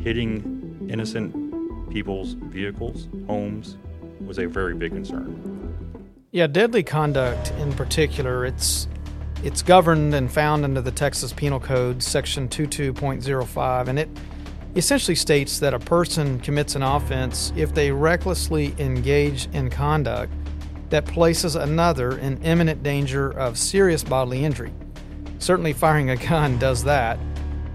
hitting 0.02 0.86
innocent 0.88 1.90
people's 1.90 2.32
vehicles, 2.32 3.08
homes, 3.26 3.76
was 4.20 4.38
a 4.38 4.46
very 4.46 4.74
big 4.74 4.92
concern. 4.92 5.65
Yeah, 6.36 6.46
deadly 6.46 6.82
conduct 6.82 7.50
in 7.52 7.72
particular, 7.72 8.44
it's 8.44 8.88
it's 9.42 9.62
governed 9.62 10.14
and 10.14 10.30
found 10.30 10.64
under 10.64 10.82
the 10.82 10.90
Texas 10.90 11.32
Penal 11.32 11.58
Code, 11.58 12.02
section 12.02 12.46
22.05, 12.46 13.88
and 13.88 13.98
it 13.98 14.10
essentially 14.74 15.14
states 15.14 15.58
that 15.60 15.72
a 15.72 15.78
person 15.78 16.38
commits 16.40 16.74
an 16.74 16.82
offense 16.82 17.54
if 17.56 17.72
they 17.72 17.90
recklessly 17.90 18.74
engage 18.78 19.48
in 19.54 19.70
conduct 19.70 20.30
that 20.90 21.06
places 21.06 21.56
another 21.56 22.18
in 22.18 22.36
imminent 22.42 22.82
danger 22.82 23.30
of 23.30 23.56
serious 23.56 24.04
bodily 24.04 24.44
injury. 24.44 24.74
Certainly, 25.38 25.72
firing 25.72 26.10
a 26.10 26.16
gun 26.16 26.58
does 26.58 26.84
that. 26.84 27.18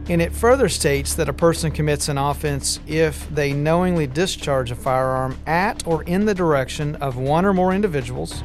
And 0.09 0.21
it 0.21 0.33
further 0.33 0.67
states 0.67 1.13
that 1.15 1.29
a 1.29 1.33
person 1.33 1.71
commits 1.71 2.09
an 2.09 2.17
offense 2.17 2.79
if 2.87 3.29
they 3.29 3.53
knowingly 3.53 4.07
discharge 4.07 4.71
a 4.71 4.75
firearm 4.75 5.37
at 5.45 5.85
or 5.85 6.03
in 6.03 6.25
the 6.25 6.33
direction 6.33 6.95
of 6.95 7.17
one 7.17 7.45
or 7.45 7.53
more 7.53 7.73
individuals, 7.73 8.43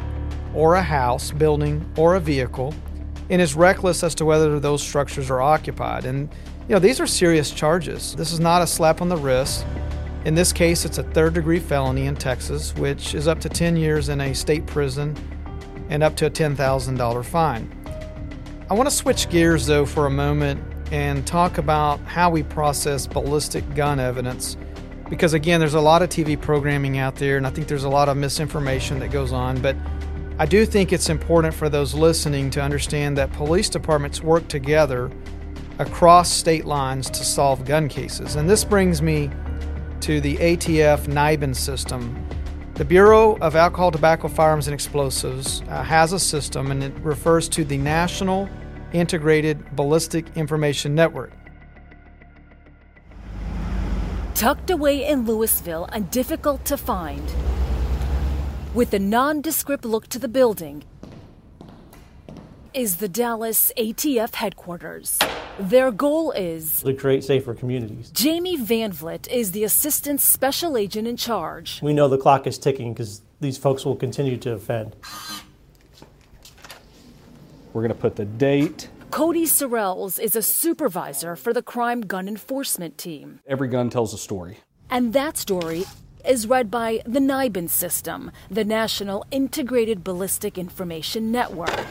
or 0.54 0.74
a 0.74 0.82
house, 0.82 1.32
building, 1.32 1.84
or 1.96 2.14
a 2.14 2.20
vehicle, 2.20 2.74
and 3.30 3.42
is 3.42 3.54
reckless 3.54 4.02
as 4.02 4.14
to 4.14 4.24
whether 4.24 4.60
those 4.60 4.82
structures 4.82 5.30
are 5.30 5.40
occupied. 5.40 6.04
And, 6.04 6.28
you 6.68 6.74
know, 6.74 6.78
these 6.78 7.00
are 7.00 7.06
serious 7.06 7.50
charges. 7.50 8.14
This 8.14 8.32
is 8.32 8.40
not 8.40 8.62
a 8.62 8.66
slap 8.66 9.00
on 9.00 9.08
the 9.08 9.16
wrist. 9.16 9.66
In 10.24 10.34
this 10.34 10.52
case, 10.52 10.84
it's 10.84 10.98
a 10.98 11.02
third 11.02 11.34
degree 11.34 11.58
felony 11.58 12.06
in 12.06 12.16
Texas, 12.16 12.74
which 12.76 13.14
is 13.14 13.28
up 13.28 13.40
to 13.40 13.48
10 13.48 13.76
years 13.76 14.08
in 14.08 14.20
a 14.20 14.34
state 14.34 14.66
prison 14.66 15.16
and 15.88 16.02
up 16.02 16.16
to 16.16 16.26
a 16.26 16.30
$10,000 16.30 17.24
fine. 17.24 17.72
I 18.68 18.74
want 18.74 18.88
to 18.88 18.94
switch 18.94 19.28
gears, 19.30 19.66
though, 19.66 19.86
for 19.86 20.06
a 20.06 20.10
moment 20.10 20.60
and 20.92 21.26
talk 21.26 21.58
about 21.58 22.00
how 22.00 22.30
we 22.30 22.42
process 22.42 23.06
ballistic 23.06 23.74
gun 23.74 24.00
evidence. 24.00 24.56
Because 25.08 25.34
again, 25.34 25.60
there's 25.60 25.74
a 25.74 25.80
lot 25.80 26.02
of 26.02 26.08
TV 26.08 26.40
programming 26.40 26.98
out 26.98 27.16
there, 27.16 27.36
and 27.36 27.46
I 27.46 27.50
think 27.50 27.68
there's 27.68 27.84
a 27.84 27.88
lot 27.88 28.08
of 28.08 28.16
misinformation 28.16 28.98
that 29.00 29.10
goes 29.10 29.32
on. 29.32 29.60
But 29.60 29.76
I 30.38 30.46
do 30.46 30.66
think 30.66 30.92
it's 30.92 31.08
important 31.08 31.54
for 31.54 31.68
those 31.68 31.94
listening 31.94 32.50
to 32.50 32.62
understand 32.62 33.16
that 33.18 33.32
police 33.32 33.68
departments 33.68 34.22
work 34.22 34.46
together 34.48 35.10
across 35.78 36.30
state 36.30 36.64
lines 36.64 37.08
to 37.10 37.24
solve 37.24 37.64
gun 37.64 37.88
cases. 37.88 38.36
And 38.36 38.48
this 38.48 38.64
brings 38.64 39.00
me 39.00 39.30
to 40.00 40.20
the 40.20 40.36
ATF 40.36 41.06
NIBIN 41.06 41.54
system. 41.54 42.22
The 42.74 42.84
Bureau 42.84 43.36
of 43.38 43.56
Alcohol, 43.56 43.90
Tobacco, 43.90 44.28
Firearms, 44.28 44.66
and 44.66 44.74
Explosives 44.74 45.62
uh, 45.68 45.82
has 45.82 46.12
a 46.12 46.18
system, 46.18 46.70
and 46.70 46.84
it 46.84 46.92
refers 47.00 47.48
to 47.50 47.64
the 47.64 47.78
National 47.78 48.48
Integrated 48.96 49.76
Ballistic 49.76 50.24
Information 50.36 50.94
Network. 50.94 51.30
Tucked 54.34 54.70
away 54.70 55.06
in 55.06 55.26
Louisville 55.26 55.86
and 55.92 56.10
difficult 56.10 56.64
to 56.64 56.78
find, 56.78 57.30
with 58.72 58.94
a 58.94 58.98
nondescript 58.98 59.84
look 59.84 60.06
to 60.08 60.18
the 60.18 60.28
building, 60.28 60.82
is 62.72 62.96
the 62.96 63.08
Dallas 63.08 63.70
ATF 63.76 64.36
headquarters. 64.36 65.18
Their 65.58 65.90
goal 65.90 66.30
is 66.32 66.80
to 66.80 66.94
create 66.94 67.22
safer 67.22 67.54
communities. 67.54 68.10
Jamie 68.10 68.56
Van 68.56 68.92
Vliet 68.92 69.28
is 69.28 69.52
the 69.52 69.64
assistant 69.64 70.22
special 70.22 70.78
agent 70.78 71.06
in 71.06 71.18
charge. 71.18 71.82
We 71.82 71.92
know 71.92 72.08
the 72.08 72.18
clock 72.18 72.46
is 72.46 72.56
ticking 72.56 72.94
because 72.94 73.20
these 73.40 73.58
folks 73.58 73.84
will 73.84 73.96
continue 73.96 74.38
to 74.38 74.52
offend. 74.52 74.96
We're 77.76 77.82
going 77.82 77.92
to 77.92 78.00
put 78.00 78.16
the 78.16 78.24
date. 78.24 78.88
Cody 79.10 79.44
Sorrells 79.44 80.18
is 80.18 80.34
a 80.34 80.40
supervisor 80.40 81.36
for 81.36 81.52
the 81.52 81.60
crime 81.60 82.00
gun 82.00 82.26
enforcement 82.26 82.96
team. 82.96 83.40
Every 83.46 83.68
gun 83.68 83.90
tells 83.90 84.14
a 84.14 84.16
story. 84.16 84.60
And 84.88 85.12
that 85.12 85.36
story 85.36 85.84
is 86.26 86.46
read 86.46 86.70
by 86.70 87.02
the 87.04 87.20
NIBIN 87.20 87.68
system, 87.68 88.32
the 88.50 88.64
National 88.64 89.26
Integrated 89.30 90.02
Ballistic 90.02 90.56
Information 90.56 91.30
Network. 91.30 91.84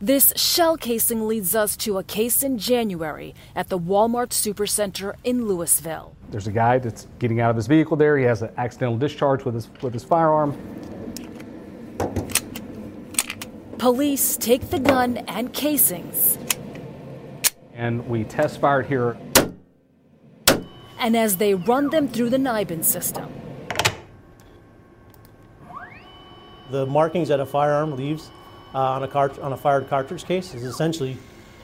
This 0.00 0.34
shell 0.36 0.76
casing 0.76 1.26
leads 1.26 1.54
us 1.54 1.74
to 1.78 1.96
a 1.96 2.04
case 2.04 2.42
in 2.42 2.58
January 2.58 3.34
at 3.54 3.70
the 3.70 3.78
Walmart 3.78 4.28
Supercenter 4.28 5.14
in 5.24 5.46
Louisville. 5.46 6.14
There's 6.30 6.46
a 6.46 6.52
guy 6.52 6.78
that's 6.78 7.06
getting 7.18 7.40
out 7.40 7.48
of 7.48 7.56
his 7.56 7.66
vehicle 7.66 7.96
there. 7.96 8.18
He 8.18 8.24
has 8.24 8.42
an 8.42 8.50
accidental 8.58 8.98
discharge 8.98 9.46
with 9.46 9.54
his 9.54 9.70
with 9.80 9.94
his 9.94 10.04
firearm. 10.04 10.52
Police 13.78 14.36
take 14.36 14.68
the 14.68 14.78
gun 14.78 15.18
and 15.28 15.52
casings. 15.54 16.36
And 17.72 18.06
we 18.06 18.24
test 18.24 18.60
fired 18.60 18.86
here. 18.86 19.16
And 20.98 21.16
as 21.16 21.38
they 21.38 21.54
run 21.54 21.88
them 21.88 22.08
through 22.08 22.30
the 22.30 22.38
NIBIN 22.38 22.84
system, 22.84 23.32
the 26.70 26.84
markings 26.84 27.28
that 27.28 27.40
a 27.40 27.46
firearm 27.46 27.96
leaves 27.96 28.30
on 28.76 29.02
a 29.02 29.08
cart- 29.08 29.38
on 29.38 29.52
a 29.52 29.56
fired 29.56 29.88
cartridge 29.88 30.24
case 30.24 30.54
is 30.54 30.62
essentially 30.62 31.16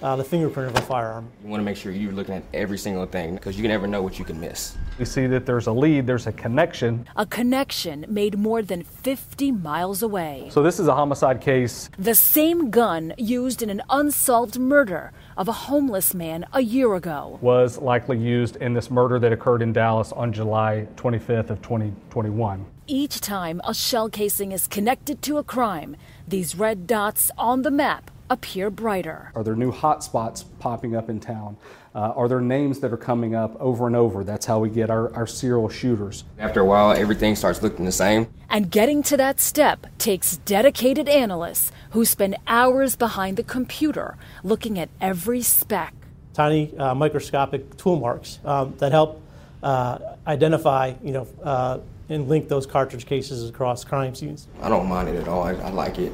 uh, 0.03 0.17
the 0.17 0.25
fingerprint 0.25 0.71
of 0.71 0.83
a 0.83 0.87
firearm. 0.87 1.29
You 1.45 1.51
want 1.51 1.61
to 1.61 1.65
make 1.65 1.77
sure 1.77 1.93
you're 1.93 2.11
looking 2.11 2.35
at 2.35 2.43
every 2.53 2.79
single 2.79 3.07
thing 3.07 3.35
because 3.35 3.55
you 3.57 3.63
can 3.63 3.71
never 3.71 3.87
know 3.87 4.03
what 4.03 4.19
you 4.19 4.25
can 4.25 4.41
miss. 4.41 4.77
We 4.99 5.05
see 5.05 5.27
that 5.29 5.47
there's 5.47 5.69
a 5.69 5.73
lead, 5.73 6.07
there's 6.07 6.27
a 6.27 6.33
connection. 6.33 7.07
A 7.15 7.25
connection 7.25 8.05
made 8.09 8.37
more 8.37 8.63
than 8.63 8.83
50 8.83 9.53
miles 9.53 10.03
away. 10.03 10.49
So 10.51 10.63
this 10.63 10.81
is 10.81 10.89
a 10.89 10.95
homicide 10.95 11.41
case. 11.41 11.89
The 11.99 12.15
same 12.17 12.71
gun 12.71 13.15
used 13.17 13.63
in 13.63 13.71
an 13.71 13.83
unsolved 13.91 14.59
murder 14.59 15.13
of 15.37 15.49
a 15.49 15.53
homeless 15.53 16.15
man 16.15 16.47
a 16.53 16.63
year 16.63 16.95
ago 16.95 17.39
was 17.41 17.79
likely 17.79 18.19
used 18.19 18.57
in 18.57 18.75
this 18.75 18.91
murder 18.91 19.19
that 19.21 19.33
occurred 19.33 19.63
in 19.63 19.73
Dallas 19.73 20.13
on 20.13 20.33
July 20.33 20.89
25th 20.97 21.51
of 21.51 21.63
2021. 21.63 22.65
Each 22.95 23.23
time 23.23 23.63
a 23.65 23.73
shell 23.73 24.11
casing 24.11 24.53
is 24.53 24.67
connected 24.67 25.23
to 25.23 25.39
a 25.39 25.43
crime, 25.43 25.97
these 26.29 26.55
red 26.55 26.87
dots 26.87 27.31
on 27.39 27.63
the 27.63 27.71
map 27.71 28.11
appear 28.29 28.69
brighter. 28.69 29.33
Are 29.35 29.43
there 29.43 29.57
new 29.57 29.71
hot 29.71 30.05
spots 30.05 30.43
popping 30.43 30.95
up 30.95 31.09
in 31.09 31.19
town? 31.19 31.57
Uh, 31.95 32.13
are 32.15 32.29
there 32.29 32.43
names 32.43 32.81
that 32.81 32.93
are 32.93 32.99
coming 32.99 33.35
up 33.35 33.59
over 33.59 33.87
and 33.87 33.97
over? 33.97 34.25
That's 34.25 34.45
how 34.45 34.59
we 34.59 34.69
get 34.69 34.91
our, 34.91 35.11
our 35.15 35.27
serial 35.27 35.71
shooters. 35.71 36.25
After 36.39 36.61
a 36.61 36.67
while, 36.67 36.93
everything 36.93 37.35
starts 37.35 37.63
looking 37.63 37.87
the 37.87 37.93
same. 37.93 38.29
And 38.51 38.71
getting 38.71 39.03
to 39.05 39.17
that 39.17 39.41
step 39.41 39.87
takes 39.97 40.37
dedicated 40.37 41.09
analysts 41.09 41.73
who 41.93 42.05
spend 42.05 42.37
hours 42.47 42.95
behind 42.95 43.39
the 43.39 43.43
computer 43.43 44.19
looking 44.45 44.79
at 44.79 44.91
every 45.01 45.41
speck. 45.41 45.95
Tiny 46.35 46.77
uh, 46.77 46.95
microscopic 46.95 47.79
tool 47.79 47.99
marks 47.99 48.39
um, 48.45 48.75
that 48.81 48.93
help 48.93 49.23
uh, 49.63 49.99
identify, 50.27 50.93
you 51.03 51.13
know, 51.13 51.27
uh, 51.43 51.79
and 52.13 52.29
link 52.29 52.49
those 52.49 52.67
cartridge 52.67 53.07
cases 53.07 53.49
across 53.49 53.85
crime 53.85 54.15
scenes. 54.15 54.49
I 54.61 54.69
don't 54.69 54.89
mind 54.89 55.09
it 55.09 55.17
at 55.17 55.29
all. 55.29 55.43
I, 55.43 55.53
I 55.55 55.71
like 55.71 55.99
it. 55.99 56.13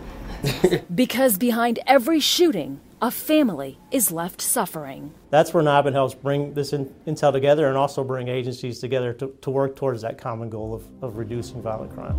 because 0.95 1.37
behind 1.37 1.81
every 1.87 2.21
shooting, 2.21 2.81
a 3.01 3.11
family 3.11 3.79
is 3.91 4.11
left 4.11 4.41
suffering. 4.41 5.13
That's 5.31 5.55
where 5.55 5.63
NIBIN 5.63 5.93
helps 5.93 6.15
bring 6.15 6.55
this 6.55 6.73
in, 6.73 6.93
intel 7.07 7.33
together 7.33 7.69
and 7.69 7.77
also 7.77 8.03
bring 8.03 8.29
agencies 8.29 8.81
together 8.81 9.13
to, 9.15 9.37
to 9.41 9.51
work 9.51 9.77
towards 9.77 10.03
that 10.03 10.19
common 10.19 10.49
goal 10.49 10.75
of, 10.75 10.85
of 11.03 11.17
reducing 11.17 11.63
violent 11.63 11.93
crime. 11.95 12.17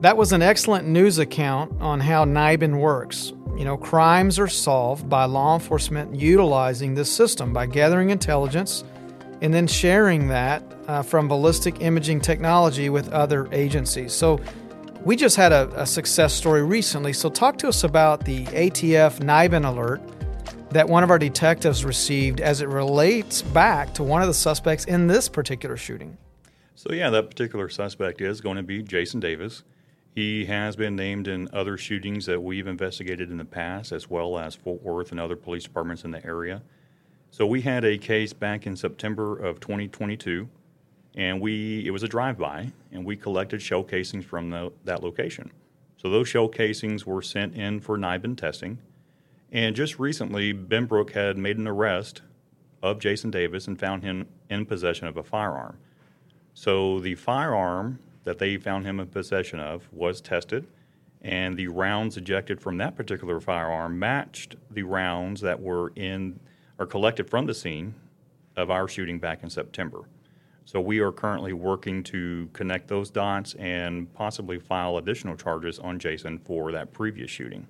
That 0.00 0.16
was 0.16 0.32
an 0.32 0.40
excellent 0.40 0.88
news 0.88 1.18
account 1.18 1.80
on 1.80 2.00
how 2.00 2.24
NIBIN 2.24 2.80
works. 2.80 3.34
You 3.60 3.66
know, 3.66 3.76
crimes 3.76 4.38
are 4.38 4.48
solved 4.48 5.10
by 5.10 5.26
law 5.26 5.52
enforcement 5.52 6.14
utilizing 6.14 6.94
this 6.94 7.12
system 7.12 7.52
by 7.52 7.66
gathering 7.66 8.08
intelligence 8.08 8.84
and 9.42 9.52
then 9.52 9.66
sharing 9.66 10.28
that 10.28 10.62
uh, 10.88 11.02
from 11.02 11.28
ballistic 11.28 11.82
imaging 11.82 12.22
technology 12.22 12.88
with 12.88 13.12
other 13.12 13.52
agencies. 13.52 14.14
So, 14.14 14.40
we 15.04 15.14
just 15.14 15.36
had 15.36 15.52
a, 15.52 15.70
a, 15.78 15.84
success 15.84 16.32
story 16.32 16.62
recently. 16.62 17.12
So, 17.12 17.28
talk 17.28 17.58
to 17.58 17.68
us 17.68 17.84
about 17.84 18.24
the 18.24 18.46
ATF 18.46 19.20
NIBIN 19.20 19.66
alert 19.66 20.00
that 20.70 20.88
one 20.88 21.04
of 21.04 21.10
our 21.10 21.18
detectives 21.18 21.84
received 21.84 22.40
as 22.40 22.62
it 22.62 22.68
relates 22.68 23.42
back 23.42 23.92
to 23.92 24.02
one 24.02 24.22
of 24.22 24.28
the 24.28 24.32
suspects 24.32 24.86
in 24.86 25.06
this 25.06 25.28
particular 25.28 25.76
shooting. 25.76 26.16
So, 26.76 26.94
yeah, 26.94 27.10
that 27.10 27.28
particular 27.28 27.68
suspect 27.68 28.22
is 28.22 28.40
going 28.40 28.56
to 28.56 28.62
be 28.62 28.82
Jason 28.82 29.20
Davis. 29.20 29.64
He 30.14 30.44
has 30.46 30.74
been 30.74 30.96
named 30.96 31.28
in 31.28 31.48
other 31.52 31.76
shootings 31.76 32.26
that 32.26 32.42
we've 32.42 32.66
investigated 32.66 33.30
in 33.30 33.36
the 33.36 33.44
past, 33.44 33.92
as 33.92 34.10
well 34.10 34.38
as 34.38 34.54
Fort 34.54 34.82
Worth 34.82 35.12
and 35.12 35.20
other 35.20 35.36
police 35.36 35.64
departments 35.64 36.04
in 36.04 36.10
the 36.10 36.24
area. 36.26 36.62
So 37.30 37.46
we 37.46 37.60
had 37.60 37.84
a 37.84 37.96
case 37.96 38.32
back 38.32 38.66
in 38.66 38.74
September 38.74 39.38
of 39.38 39.60
2022, 39.60 40.48
and 41.14 41.40
we 41.40 41.86
it 41.86 41.90
was 41.90 42.02
a 42.02 42.08
drive-by, 42.08 42.72
and 42.90 43.04
we 43.04 43.16
collected 43.16 43.62
shell 43.62 43.84
casings 43.84 44.24
from 44.24 44.50
the, 44.50 44.72
that 44.84 45.02
location. 45.02 45.52
So 45.96 46.10
those 46.10 46.28
shell 46.28 46.48
casings 46.48 47.06
were 47.06 47.22
sent 47.22 47.54
in 47.54 47.78
for 47.78 47.96
NIBIN 47.96 48.36
testing, 48.36 48.78
and 49.52 49.76
just 49.76 49.98
recently, 49.98 50.52
Benbrook 50.52 51.10
had 51.10 51.38
made 51.38 51.58
an 51.58 51.68
arrest 51.68 52.22
of 52.82 52.98
Jason 52.98 53.30
Davis 53.30 53.68
and 53.68 53.78
found 53.78 54.02
him 54.02 54.26
in 54.48 54.66
possession 54.66 55.06
of 55.06 55.16
a 55.16 55.22
firearm. 55.22 55.76
So 56.54 56.98
the 57.00 57.14
firearm 57.14 57.98
that 58.24 58.38
they 58.38 58.56
found 58.56 58.84
him 58.84 59.00
in 59.00 59.06
possession 59.06 59.60
of 59.60 59.88
was 59.92 60.20
tested, 60.20 60.66
and 61.22 61.56
the 61.56 61.68
rounds 61.68 62.16
ejected 62.16 62.60
from 62.60 62.78
that 62.78 62.96
particular 62.96 63.40
firearm 63.40 63.98
matched 63.98 64.56
the 64.70 64.82
rounds 64.82 65.40
that 65.40 65.60
were 65.60 65.92
in 65.96 66.38
or 66.78 66.86
collected 66.86 67.28
from 67.28 67.46
the 67.46 67.54
scene 67.54 67.94
of 68.56 68.70
our 68.70 68.88
shooting 68.88 69.18
back 69.18 69.42
in 69.42 69.50
September. 69.50 70.00
So 70.64 70.80
we 70.80 71.00
are 71.00 71.12
currently 71.12 71.52
working 71.52 72.02
to 72.04 72.48
connect 72.52 72.88
those 72.88 73.10
dots 73.10 73.54
and 73.54 74.12
possibly 74.14 74.58
file 74.58 74.98
additional 74.98 75.36
charges 75.36 75.78
on 75.78 75.98
Jason 75.98 76.38
for 76.38 76.70
that 76.72 76.92
previous 76.92 77.30
shooting. 77.30 77.66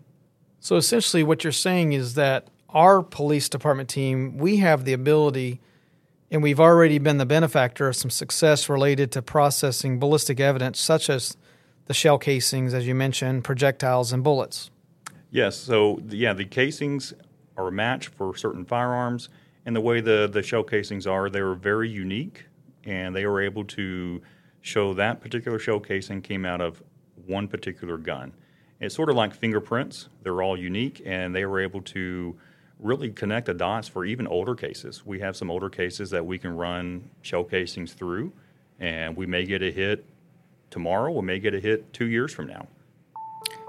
So 0.61 0.77
essentially, 0.77 1.23
what 1.23 1.43
you're 1.43 1.53
saying 1.53 1.95
is 1.95 2.15
that 2.15 2.49
our 2.69 3.03
police 3.03 3.49
department 3.49 3.89
team, 3.89 4.37
we 4.37 4.59
have 4.59 4.85
the 4.85 4.93
ability, 4.93 5.61
and 6.31 6.43
we've 6.43 6.61
already 6.61 6.99
been 6.99 7.19
the 7.19 7.27
benefactor 7.27 7.89
of 7.89 7.97
some 7.97 8.11
success 8.11 8.69
related 8.69 9.11
to 9.13 9.23
processing 9.23 9.99
ballistic 9.99 10.39
evidence, 10.39 10.81
such 10.81 11.11
as 11.11 11.37
the 11.87 11.95
shell 11.95 12.19
casings, 12.19 12.73
as 12.73 12.87
you 12.87 12.95
mentioned, 12.95 13.43
projectiles, 13.43 14.13
and 14.13 14.23
bullets. 14.23 14.71
Yes. 15.31 15.57
So 15.57 16.01
yeah, 16.09 16.33
the 16.33 16.45
casings 16.45 17.13
are 17.57 17.69
a 17.69 17.73
match 17.73 18.09
for 18.09 18.37
certain 18.37 18.65
firearms, 18.65 19.29
and 19.67 19.75
the 19.75 19.81
way 19.81 20.01
the 20.01 20.29
the 20.31 20.43
shell 20.43 20.63
casings 20.63 21.07
are, 21.07 21.29
they 21.29 21.41
are 21.41 21.55
very 21.55 21.89
unique, 21.89 22.45
and 22.85 23.15
they 23.15 23.27
were 23.27 23.41
able 23.41 23.65
to 23.65 24.23
show 24.61 24.95
that 24.95 25.21
particular 25.21 25.59
shell 25.59 25.81
casing 25.81 26.23
came 26.23 26.45
out 26.45 26.61
of 26.61 26.83
one 27.27 27.49
particular 27.49 27.97
gun. 27.97 28.33
It's 28.81 28.95
sort 28.95 29.11
of 29.11 29.17
like 29.17 29.35
fingerprints; 29.35 30.09
they're 30.23 30.43
all 30.43 30.59
unique, 30.59 31.03
and 31.05 31.35
they 31.35 31.45
were 31.45 31.61
able 31.61 31.83
to 31.83 32.37
really 32.83 33.11
connect 33.11 33.47
the 33.47 33.55
dots 33.55 33.89
for 33.89 34.05
even 34.05 34.27
older 34.27 34.55
cases. 34.55 35.05
We 35.05 35.21
have 35.21 35.37
some 35.37 35.51
older 35.51 35.69
cases 35.69 36.11
that 36.11 36.25
we 36.25 36.39
can 36.39 36.57
run 36.57 37.11
shell 37.23 37.45
casings 37.45 37.93
through, 37.93 38.33
and 38.79 39.17
we 39.17 39.27
may 39.27 39.45
get 39.45 39.63
a 39.63 39.71
hit 39.71 40.05
tomorrow. 40.71 41.11
We 41.13 41.23
may 41.23 41.39
get 41.39 41.55
a 41.55 41.61
hit 41.61 41.93
two 41.93 42.07
years 42.07 42.33
from 42.33 42.47
now. 42.47 42.67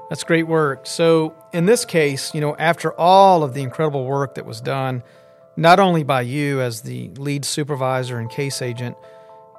That's 0.10 0.24
great 0.24 0.48
work. 0.48 0.88
So, 0.88 1.34
in 1.53 1.65
this 1.65 1.86
case, 1.86 2.34
you 2.34 2.41
know, 2.41 2.56
after 2.58 2.94
all 3.00 3.44
of 3.44 3.53
the 3.53 3.62
incredible 3.62 4.06
work 4.06 4.36
that 4.36 4.46
was 4.46 4.60
done, 4.60 5.03
not 5.56 5.80
only 5.80 6.03
by 6.03 6.22
you 6.22 6.62
as 6.62 6.82
the 6.82 7.10
lead 7.18 7.46
supervisor 7.46 8.20
and 8.20 8.30
case 8.30 8.62
agent, 8.62 8.98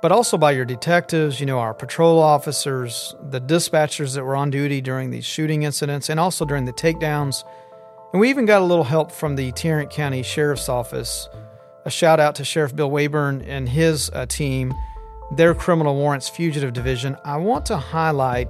but 0.02 0.12
also 0.12 0.36
by 0.36 0.50
your 0.50 0.64
detectives, 0.64 1.38
you 1.38 1.46
know, 1.46 1.58
our 1.58 1.72
patrol 1.72 2.18
officers, 2.18 3.14
the 3.30 3.40
dispatchers 3.40 4.14
that 4.14 4.24
were 4.24 4.34
on 4.36 4.50
duty 4.50 4.80
during 4.80 5.10
these 5.10 5.24
shooting 5.24 5.62
incidents, 5.62 6.10
and 6.10 6.18
also 6.18 6.44
during 6.44 6.64
the 6.64 6.72
takedowns. 6.72 7.44
And 8.12 8.20
we 8.20 8.28
even 8.28 8.44
got 8.44 8.60
a 8.60 8.64
little 8.64 8.84
help 8.84 9.10
from 9.10 9.36
the 9.36 9.52
Tarrant 9.52 9.88
County 9.88 10.22
Sheriff's 10.22 10.68
Office. 10.68 11.30
A 11.86 11.90
shout 11.90 12.20
out 12.20 12.34
to 12.34 12.44
Sheriff 12.44 12.76
Bill 12.76 12.90
Waybourn 12.90 13.42
and 13.48 13.66
his 13.66 14.10
uh, 14.12 14.26
team, 14.26 14.74
their 15.32 15.54
criminal 15.54 15.94
warrants 15.96 16.28
fugitive 16.28 16.74
division. 16.74 17.16
I 17.24 17.38
want 17.38 17.64
to 17.66 17.78
highlight 17.78 18.48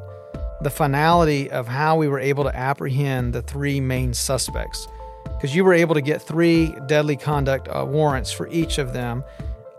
the 0.62 0.70
finality 0.70 1.48
of 1.48 1.68
how 1.68 1.96
we 1.96 2.08
were 2.08 2.18
able 2.18 2.42
to 2.42 2.56
apprehend 2.56 3.34
the 3.34 3.42
three 3.42 3.80
main 3.80 4.14
suspects. 4.14 4.88
Because 5.24 5.54
you 5.54 5.64
were 5.64 5.74
able 5.74 5.94
to 5.94 6.02
get 6.02 6.20
three 6.20 6.74
deadly 6.86 7.16
conduct 7.16 7.68
uh, 7.68 7.84
warrants 7.84 8.32
for 8.32 8.48
each 8.48 8.78
of 8.78 8.92
them. 8.92 9.22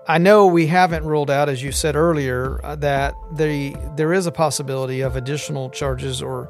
I 0.08 0.18
know 0.18 0.48
we 0.48 0.66
haven't 0.68 1.04
ruled 1.04 1.30
out, 1.30 1.50
as 1.50 1.62
you 1.62 1.74
said 1.74 1.98
earlier, 1.98 2.62
uh, 2.64 2.78
that 2.78 3.16
the, 3.34 3.76
there 3.98 4.14
is 4.14 4.28
a 4.28 4.32
possibility 4.32 5.02
of 5.02 5.18
additional 5.18 5.70
charges 5.70 6.22
or 6.22 6.50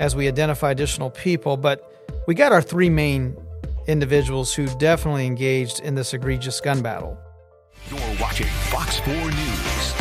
as 0.00 0.16
we 0.16 0.26
identify 0.26 0.72
additional 0.72 1.10
people, 1.10 1.56
but 1.56 1.88
we 2.26 2.34
got 2.34 2.52
our 2.52 2.62
three 2.62 2.90
main 2.90 3.36
individuals 3.86 4.54
who 4.54 4.66
definitely 4.78 5.26
engaged 5.26 5.80
in 5.80 5.94
this 5.94 6.14
egregious 6.14 6.60
gun 6.60 6.80
battle. 6.82 7.18
You're 7.90 8.00
watching 8.20 8.46
Fox 8.46 8.98
4 9.00 9.14
News. 9.14 9.94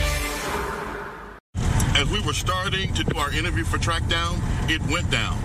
As 1.95 2.09
we 2.09 2.21
were 2.21 2.33
starting 2.33 2.93
to 2.93 3.03
do 3.03 3.17
our 3.17 3.31
interview 3.33 3.63
for 3.63 3.77
Trackdown, 3.77 4.39
it 4.69 4.81
went 4.91 5.09
down. 5.11 5.37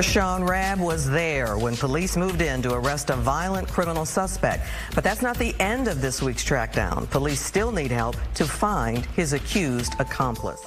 Shaun 0.00 0.42
Rabb 0.42 0.80
was 0.80 1.08
there 1.10 1.58
when 1.58 1.76
police 1.76 2.16
moved 2.16 2.40
in 2.40 2.62
to 2.62 2.72
arrest 2.72 3.10
a 3.10 3.16
violent 3.16 3.68
criminal 3.68 4.06
suspect. 4.06 4.64
But 4.94 5.04
that's 5.04 5.20
not 5.20 5.36
the 5.36 5.54
end 5.60 5.86
of 5.86 6.00
this 6.00 6.22
week's 6.22 6.42
trackdown. 6.42 7.10
Police 7.10 7.40
still 7.40 7.72
need 7.72 7.90
help 7.90 8.16
to 8.34 8.46
find 8.46 9.04
his 9.06 9.34
accused 9.34 9.92
accomplice. 9.98 10.64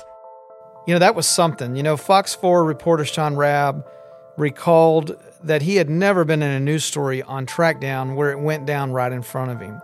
You 0.85 0.93
know, 0.93 0.99
that 0.99 1.15
was 1.15 1.25
something. 1.25 1.75
You 1.75 1.81
know, 1.81 1.97
Fox 1.97 2.35
4 2.35 2.63
reporter 2.63 3.03
Shaun 3.03 3.35
Rabb 3.35 3.83
recalled 4.37 5.15
that 5.43 5.61
he 5.61 5.75
had 5.75 5.89
never 5.89 6.25
been 6.25 6.41
in 6.41 6.51
a 6.51 6.59
news 6.59 6.83
story 6.83 7.21
on 7.21 7.45
Trackdown 7.45 8.15
where 8.15 8.31
it 8.31 8.39
went 8.39 8.65
down 8.65 8.91
right 8.91 9.11
in 9.11 9.21
front 9.21 9.51
of 9.51 9.59
him. 9.59 9.81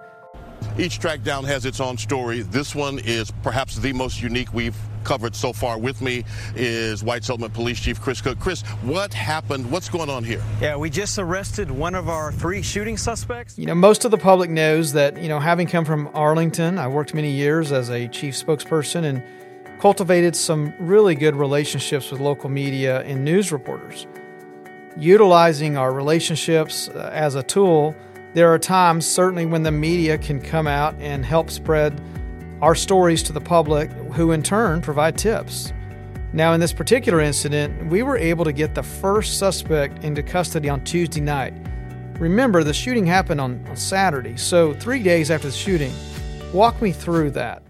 Each 0.78 1.00
Trackdown 1.00 1.44
has 1.46 1.66
its 1.66 1.80
own 1.80 1.98
story. 1.98 2.42
This 2.42 2.74
one 2.74 3.00
is 3.00 3.32
perhaps 3.44 3.76
the 3.78 3.94
most 3.94 4.22
unique 4.22 4.54
we've 4.54 4.78
covered 5.04 5.36
so 5.36 5.52
far. 5.52 5.78
With 5.78 6.02
me 6.02 6.24
is 6.56 7.04
White 7.04 7.24
Settlement 7.24 7.54
Police 7.54 7.80
Chief 7.80 8.00
Chris 8.00 8.22
Cook. 8.22 8.40
Chris, 8.40 8.62
what 8.84 9.14
happened? 9.14 9.70
What's 9.70 9.90
going 9.90 10.10
on 10.10 10.24
here? 10.24 10.42
Yeah, 10.62 10.78
we 10.78 10.90
just 10.90 11.18
arrested 11.18 11.72
one 11.72 11.96
of 11.96 12.08
our 12.08 12.32
three 12.32 12.62
shooting 12.62 12.98
suspects. 12.98 13.58
You 13.58 13.66
know, 13.66 13.76
most 13.76 14.06
of 14.06 14.12
the 14.12 14.18
public 14.18 14.50
knows 14.50 14.94
that, 14.94 15.22
you 15.22 15.28
know, 15.28 15.40
having 15.40 15.68
come 15.68 15.84
from 15.84 16.10
Arlington, 16.14 16.78
I 16.78 16.88
worked 16.88 17.14
many 17.14 17.32
years 17.32 17.72
as 17.72 17.90
a 17.90 18.08
chief 18.08 18.36
spokesperson 18.36 19.04
and 19.04 19.24
cultivated 19.82 20.36
some 20.36 20.74
really 20.80 21.16
good 21.16 21.36
relationships 21.36 22.12
with 22.12 22.22
local 22.22 22.50
media 22.50 23.02
and 23.02 23.26
news 23.26 23.52
reporters. 23.52 24.06
Utilizing 24.98 25.78
our 25.78 25.94
relationships 25.94 26.90
uh, 26.90 27.10
as 27.14 27.36
a 27.36 27.44
tool, 27.44 27.96
there 28.34 28.54
are 28.54 28.60
times, 28.60 29.06
certainly, 29.06 29.46
when 29.46 29.64
the 29.64 29.72
media 29.72 30.18
can 30.18 30.42
come 30.42 30.68
out 30.68 30.96
and 31.00 31.26
help 31.26 31.50
spread 31.50 32.00
our 32.62 32.76
stories 32.76 33.24
to 33.24 33.34
the 33.34 33.40
public, 33.40 33.90
who 34.14 34.32
in 34.32 34.44
turn 34.44 34.82
provide 34.82 35.18
tips. 35.18 35.72
Now, 36.34 36.54
in 36.54 36.60
this 36.60 36.74
particular 36.74 37.22
incident, 37.22 37.90
we 37.90 38.04
were 38.04 38.18
able 38.18 38.44
to 38.44 38.52
get 38.52 38.76
the 38.76 38.84
first 38.84 39.38
suspect 39.40 40.04
into 40.04 40.22
custody 40.22 40.68
on 40.68 40.84
Tuesday 40.84 41.22
night. 41.22 41.54
Remember, 42.20 42.64
the 42.64 42.74
shooting 42.74 43.06
happened 43.06 43.42
on, 43.42 43.66
on 43.68 43.76
Saturday, 43.76 44.36
so 44.36 44.74
three 44.74 45.02
days 45.02 45.32
after 45.32 45.48
the 45.48 45.54
shooting. 45.54 45.94
Walk 46.54 46.82
me 46.82 46.92
through 46.92 47.32
that. 47.32 47.64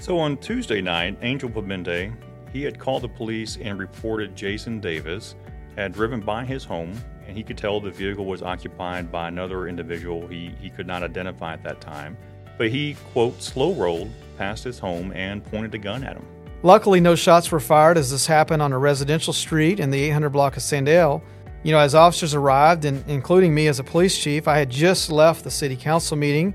So 0.00 0.18
on 0.18 0.38
Tuesday 0.38 0.80
night, 0.80 1.18
Angel 1.20 1.48
Pabende, 1.48 2.14
he 2.50 2.62
had 2.62 2.78
called 2.78 3.02
the 3.02 3.08
police 3.08 3.58
and 3.60 3.78
reported 3.78 4.34
Jason 4.34 4.80
Davis 4.80 5.36
had 5.76 5.92
driven 5.92 6.20
by 6.20 6.44
his 6.44 6.64
home 6.64 6.92
and 7.26 7.36
he 7.36 7.42
could 7.42 7.56
tell 7.56 7.80
the 7.80 7.90
vehicle 7.90 8.26
was 8.26 8.42
occupied 8.42 9.10
by 9.10 9.28
another 9.28 9.68
individual 9.68 10.26
he, 10.26 10.54
he 10.60 10.70
could 10.70 10.86
not 10.86 11.02
identify 11.02 11.52
at 11.52 11.62
that 11.62 11.80
time. 11.80 12.16
But 12.58 12.70
he, 12.70 12.96
quote, 13.12 13.42
slow 13.42 13.72
rolled 13.74 14.10
past 14.36 14.64
his 14.64 14.78
home 14.78 15.12
and 15.14 15.44
pointed 15.44 15.74
a 15.74 15.78
gun 15.78 16.04
at 16.04 16.16
him. 16.16 16.26
Luckily, 16.62 17.00
no 17.00 17.14
shots 17.14 17.50
were 17.50 17.60
fired 17.60 17.98
as 17.98 18.10
this 18.10 18.26
happened 18.26 18.62
on 18.62 18.72
a 18.72 18.78
residential 18.78 19.32
street 19.32 19.80
in 19.80 19.90
the 19.90 20.00
800 20.04 20.30
block 20.30 20.56
of 20.56 20.62
Sandell. 20.62 21.22
You 21.64 21.72
know, 21.72 21.78
as 21.78 21.94
officers 21.94 22.34
arrived, 22.34 22.84
and 22.84 23.04
including 23.08 23.54
me 23.54 23.66
as 23.68 23.78
a 23.78 23.84
police 23.84 24.18
chief, 24.18 24.46
I 24.46 24.58
had 24.58 24.70
just 24.70 25.10
left 25.10 25.44
the 25.44 25.50
city 25.50 25.76
council 25.76 26.16
meeting 26.16 26.54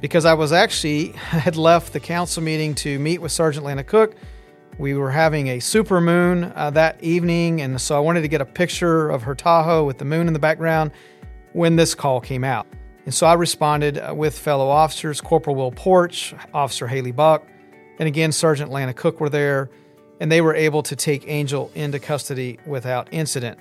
because 0.00 0.24
I 0.24 0.34
was 0.34 0.52
actually 0.52 1.08
had 1.12 1.56
left 1.56 1.92
the 1.92 2.00
council 2.00 2.42
meeting 2.42 2.74
to 2.76 2.98
meet 2.98 3.20
with 3.20 3.32
Sergeant 3.32 3.64
Lana 3.64 3.84
Cook. 3.84 4.14
We 4.78 4.94
were 4.94 5.10
having 5.10 5.48
a 5.48 5.58
super 5.58 6.00
moon 6.00 6.52
uh, 6.54 6.70
that 6.70 7.02
evening, 7.02 7.60
and 7.62 7.80
so 7.80 7.96
I 7.96 7.98
wanted 7.98 8.20
to 8.20 8.28
get 8.28 8.40
a 8.40 8.44
picture 8.44 9.10
of 9.10 9.24
her 9.24 9.34
Tahoe 9.34 9.84
with 9.84 9.98
the 9.98 10.04
moon 10.04 10.28
in 10.28 10.32
the 10.32 10.38
background 10.38 10.92
when 11.52 11.74
this 11.74 11.96
call 11.96 12.20
came 12.20 12.44
out. 12.44 12.64
And 13.04 13.12
so 13.12 13.26
I 13.26 13.32
responded 13.32 13.98
uh, 13.98 14.14
with 14.14 14.38
fellow 14.38 14.68
officers, 14.68 15.20
Corporal 15.20 15.56
Will 15.56 15.72
Porch, 15.72 16.32
Officer 16.54 16.86
Haley 16.86 17.10
Buck, 17.10 17.44
and 17.98 18.06
again, 18.06 18.30
Sergeant 18.30 18.70
Lana 18.70 18.94
Cook 18.94 19.18
were 19.18 19.28
there, 19.28 19.68
and 20.20 20.30
they 20.30 20.40
were 20.40 20.54
able 20.54 20.84
to 20.84 20.94
take 20.94 21.26
Angel 21.26 21.72
into 21.74 21.98
custody 21.98 22.60
without 22.64 23.08
incident. 23.10 23.58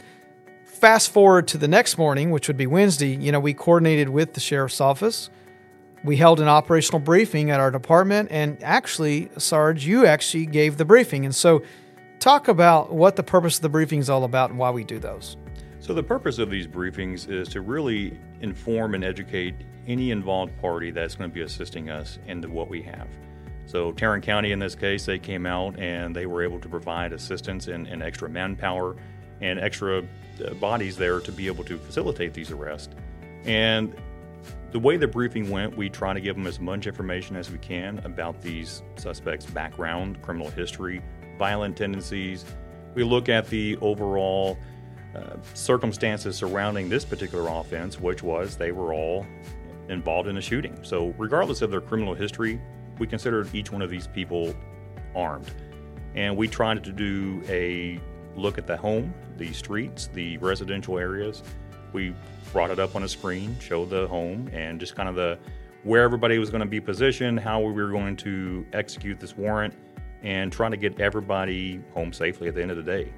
Fast 0.65 1.11
forward 1.11 1.47
to 1.47 1.57
the 1.57 1.67
next 1.67 1.97
morning, 1.97 2.29
which 2.29 2.47
would 2.47 2.57
be 2.57 2.67
Wednesday, 2.67 3.15
you 3.15 3.31
know, 3.31 3.39
we 3.39 3.55
coordinated 3.55 4.09
with 4.09 4.35
the 4.35 4.39
sheriff's 4.39 4.79
office 4.79 5.31
we 6.07 6.15
held 6.15 6.39
an 6.39 6.47
operational 6.47 6.99
briefing 6.99 7.51
at 7.51 7.59
our 7.59 7.69
department, 7.69 8.29
and 8.31 8.57
actually, 8.63 9.29
Sarge, 9.37 9.85
you 9.85 10.05
actually 10.05 10.45
gave 10.45 10.77
the 10.77 10.85
briefing. 10.85 11.25
And 11.25 11.35
so, 11.35 11.61
talk 12.19 12.47
about 12.47 12.93
what 12.93 13.17
the 13.17 13.23
purpose 13.23 13.57
of 13.57 13.61
the 13.61 13.69
briefing 13.69 13.99
is 13.99 14.09
all 14.09 14.23
about 14.23 14.49
and 14.49 14.57
why 14.57 14.71
we 14.71 14.83
do 14.83 14.99
those. 14.99 15.35
So, 15.81 15.93
the 15.93 16.01
purpose 16.01 16.39
of 16.39 16.49
these 16.49 16.65
briefings 16.65 17.29
is 17.29 17.49
to 17.49 17.61
really 17.61 18.17
inform 18.41 18.95
and 18.95 19.03
educate 19.03 19.55
any 19.85 20.11
involved 20.11 20.57
party 20.59 20.91
that's 20.91 21.15
going 21.15 21.29
to 21.29 21.33
be 21.33 21.41
assisting 21.41 21.89
us 21.89 22.19
into 22.25 22.49
what 22.49 22.69
we 22.69 22.81
have. 22.83 23.07
So, 23.65 23.91
Tarrant 23.91 24.23
County, 24.23 24.53
in 24.53 24.59
this 24.59 24.75
case, 24.75 25.05
they 25.05 25.19
came 25.19 25.45
out 25.45 25.77
and 25.77 26.15
they 26.15 26.25
were 26.25 26.41
able 26.41 26.59
to 26.61 26.69
provide 26.69 27.11
assistance 27.11 27.67
and, 27.67 27.85
and 27.85 28.01
extra 28.01 28.29
manpower 28.29 28.95
and 29.41 29.59
extra 29.59 30.03
uh, 30.45 30.53
bodies 30.53 30.95
there 30.95 31.19
to 31.19 31.31
be 31.33 31.47
able 31.47 31.65
to 31.65 31.77
facilitate 31.77 32.33
these 32.33 32.49
arrests. 32.49 32.95
And 33.43 33.93
the 34.71 34.79
way 34.79 34.97
the 34.97 35.07
briefing 35.07 35.49
went, 35.49 35.77
we 35.77 35.89
try 35.89 36.13
to 36.13 36.19
give 36.19 36.35
them 36.35 36.45
as 36.45 36.59
much 36.59 36.87
information 36.87 37.35
as 37.35 37.49
we 37.49 37.57
can 37.57 37.99
about 37.99 38.41
these 38.41 38.83
suspects' 38.95 39.45
background, 39.45 40.21
criminal 40.21 40.49
history, 40.49 41.01
violent 41.37 41.77
tendencies. 41.77 42.45
We 42.93 43.03
look 43.03 43.29
at 43.29 43.47
the 43.47 43.77
overall 43.77 44.57
uh, 45.15 45.37
circumstances 45.53 46.35
surrounding 46.35 46.89
this 46.89 47.05
particular 47.05 47.49
offense, 47.49 47.99
which 47.99 48.23
was 48.23 48.57
they 48.57 48.71
were 48.71 48.93
all 48.93 49.25
involved 49.89 50.27
in 50.27 50.37
a 50.37 50.41
shooting. 50.41 50.77
So, 50.83 51.13
regardless 51.17 51.61
of 51.61 51.71
their 51.71 51.81
criminal 51.81 52.13
history, 52.13 52.59
we 52.99 53.07
considered 53.07 53.53
each 53.55 53.71
one 53.71 53.81
of 53.81 53.89
these 53.89 54.07
people 54.07 54.53
armed. 55.15 55.49
And 56.15 56.35
we 56.35 56.47
tried 56.47 56.83
to 56.83 56.91
do 56.91 57.41
a 57.47 57.99
look 58.35 58.57
at 58.57 58.67
the 58.67 58.75
home, 58.75 59.13
the 59.37 59.53
streets, 59.53 60.07
the 60.13 60.37
residential 60.37 60.97
areas. 60.97 61.43
We 61.97 62.13
brought 62.53 62.69
it 62.69 62.77
up 62.77 62.95
on 62.95 63.01
a 63.01 63.07
screen, 63.07 63.57
showed 63.59 63.89
the 63.89 64.07
home, 64.07 64.51
and 64.53 64.79
just 64.79 64.95
kind 64.95 65.09
of 65.09 65.15
the 65.15 65.39
where 65.81 66.03
everybody 66.03 66.37
was 66.37 66.51
going 66.51 66.61
to 66.61 66.67
be 66.67 66.79
positioned, 66.79 67.39
how 67.39 67.59
we 67.59 67.73
were 67.73 67.89
going 67.89 68.15
to 68.17 68.63
execute 68.71 69.19
this 69.19 69.35
warrant, 69.35 69.73
and 70.21 70.53
trying 70.53 70.69
to 70.69 70.77
get 70.77 70.99
everybody 70.99 71.81
home 71.95 72.13
safely 72.13 72.47
at 72.49 72.53
the 72.53 72.61
end 72.61 72.69
of 72.69 72.77
the 72.77 72.83
day. 72.83 73.11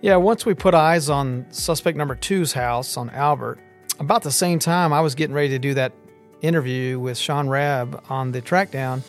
Yeah, 0.00 0.16
once 0.16 0.46
we 0.46 0.54
put 0.54 0.72
eyes 0.72 1.10
on 1.10 1.44
suspect 1.50 1.98
number 1.98 2.14
two's 2.14 2.54
house 2.54 2.96
on 2.96 3.10
Albert, 3.10 3.58
about 4.00 4.22
the 4.22 4.30
same 4.30 4.58
time 4.58 4.90
I 4.90 5.02
was 5.02 5.14
getting 5.14 5.34
ready 5.34 5.50
to 5.50 5.58
do 5.58 5.74
that 5.74 5.92
interview 6.40 6.98
with 6.98 7.18
Shaun 7.18 7.46
Rabb 7.46 8.02
on 8.08 8.32
the 8.32 8.40
track 8.40 8.70
down, 8.70 9.02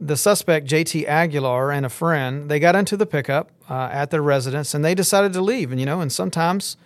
the 0.00 0.16
suspect 0.16 0.66
JT 0.66 1.04
Aguilar 1.04 1.70
and 1.70 1.84
a 1.84 1.90
friend 1.90 2.50
they 2.50 2.60
got 2.60 2.76
into 2.76 2.96
the 2.96 3.04
pickup 3.04 3.50
uh, 3.68 3.90
at 3.92 4.10
their 4.10 4.22
residence 4.22 4.72
and 4.72 4.82
they 4.82 4.94
decided 4.94 5.34
to 5.34 5.42
leave. 5.42 5.70
And 5.70 5.78
you 5.78 5.84
know, 5.84 6.00
and 6.00 6.10
sometimes 6.10 6.78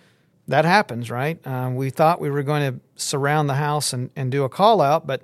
that 0.47 0.65
happens, 0.65 1.09
right? 1.09 1.45
Um, 1.45 1.75
we 1.75 1.89
thought 1.89 2.19
we 2.19 2.29
were 2.29 2.43
going 2.43 2.73
to 2.73 2.79
surround 2.95 3.49
the 3.49 3.55
house 3.55 3.93
and, 3.93 4.09
and 4.15 4.31
do 4.31 4.43
a 4.43 4.49
call 4.49 4.81
out, 4.81 5.07
but 5.07 5.21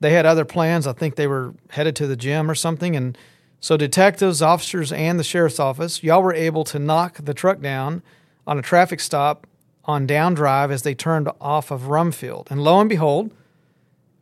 they 0.00 0.12
had 0.12 0.26
other 0.26 0.44
plans. 0.44 0.86
I 0.86 0.92
think 0.92 1.16
they 1.16 1.26
were 1.26 1.54
headed 1.70 1.96
to 1.96 2.06
the 2.06 2.16
gym 2.16 2.50
or 2.50 2.54
something. 2.54 2.96
And 2.96 3.16
so, 3.60 3.76
detectives, 3.76 4.40
officers, 4.40 4.92
and 4.92 5.18
the 5.18 5.24
sheriff's 5.24 5.60
office, 5.60 6.02
y'all 6.02 6.22
were 6.22 6.34
able 6.34 6.64
to 6.64 6.78
knock 6.78 7.18
the 7.22 7.34
truck 7.34 7.60
down 7.60 8.02
on 8.46 8.58
a 8.58 8.62
traffic 8.62 9.00
stop 9.00 9.46
on 9.84 10.06
down 10.06 10.34
drive 10.34 10.70
as 10.70 10.82
they 10.82 10.94
turned 10.94 11.28
off 11.40 11.70
of 11.70 11.82
Rumfield. 11.82 12.50
And 12.50 12.62
lo 12.62 12.80
and 12.80 12.88
behold, 12.88 13.32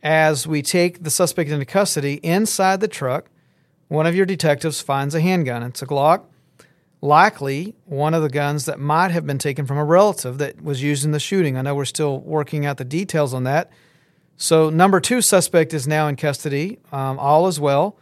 as 0.01 0.47
we 0.47 0.61
take 0.61 1.03
the 1.03 1.09
suspect 1.09 1.49
into 1.49 1.65
custody 1.65 2.15
inside 2.23 2.79
the 2.79 2.87
truck, 2.87 3.29
one 3.87 4.05
of 4.05 4.15
your 4.15 4.25
detectives 4.25 4.81
finds 4.81 5.15
a 5.15 5.21
handgun. 5.21 5.63
It's 5.63 5.81
a 5.81 5.85
Glock 5.85 6.23
likely 7.01 7.75
one 7.85 8.13
of 8.13 8.21
the 8.21 8.29
guns 8.29 8.65
that 8.65 8.79
might 8.79 9.11
have 9.11 9.25
been 9.25 9.37
taken 9.37 9.65
from 9.65 9.77
a 9.77 9.85
relative 9.85 10.37
that 10.39 10.61
was 10.61 10.83
used 10.83 11.05
in 11.05 11.11
the 11.11 11.19
shooting. 11.19 11.57
I 11.57 11.61
know 11.61 11.75
we're 11.75 11.85
still 11.85 12.19
working 12.19 12.65
out 12.65 12.77
the 12.77 12.85
details 12.85 13.33
on 13.33 13.43
that. 13.45 13.71
So, 14.37 14.69
number 14.69 14.99
two 14.99 15.21
suspect 15.21 15.73
is 15.73 15.87
now 15.87 16.07
in 16.07 16.15
custody, 16.15 16.79
um, 16.91 17.19
all 17.19 17.47
is 17.47 17.59
well. 17.59 17.97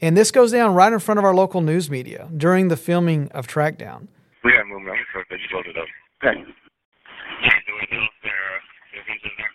And 0.00 0.16
this 0.16 0.30
goes 0.30 0.52
down 0.52 0.74
right 0.74 0.92
in 0.92 0.98
front 0.98 1.16
of 1.16 1.24
our 1.24 1.34
local 1.34 1.62
news 1.62 1.88
media 1.88 2.28
during 2.36 2.68
the 2.68 2.76
filming 2.76 3.32
of 3.32 3.46
Trackdown. 3.46 4.08
We 4.44 4.52
got 4.52 4.68
movement 4.68 4.92
on 4.92 5.00
the 5.00 5.08
truck. 5.08 5.24
They 5.32 5.40
just 5.40 5.52
loaded 5.56 5.78
up. 5.80 5.88
Okay. 6.20 6.36
Can't 6.36 7.64
do 7.64 7.72
it 7.80 7.88
though. 7.88 8.08
There, 8.20 8.60
if 8.92 9.04
he's 9.08 9.24
in 9.24 9.32
there. 9.40 9.52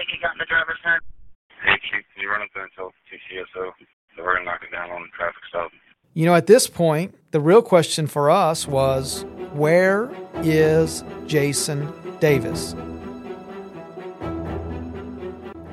think 0.00 0.08
he 0.08 0.16
got 0.24 0.32
in 0.32 0.40
the 0.40 0.48
driver's 0.48 0.80
side. 0.80 1.04
Hey, 1.60 1.76
Chief, 1.92 2.00
can 2.16 2.24
you 2.24 2.32
run 2.32 2.40
up 2.40 2.48
there 2.56 2.64
and 2.64 2.72
tell 2.72 2.96
TCSO 3.12 3.76
that 4.16 4.24
we're 4.24 4.40
going 4.40 4.48
to 4.48 4.48
knock 4.48 4.64
it 4.64 4.72
down 4.72 4.88
on 4.88 5.04
the 5.04 5.12
traffic 5.12 5.44
stop? 5.52 5.68
You 6.16 6.26
know, 6.26 6.36
at 6.36 6.46
this 6.46 6.68
point, 6.68 7.12
the 7.32 7.40
real 7.40 7.60
question 7.60 8.06
for 8.06 8.30
us 8.30 8.68
was 8.68 9.24
where 9.52 10.12
is 10.44 11.02
Jason 11.26 11.92
Davis? 12.20 12.76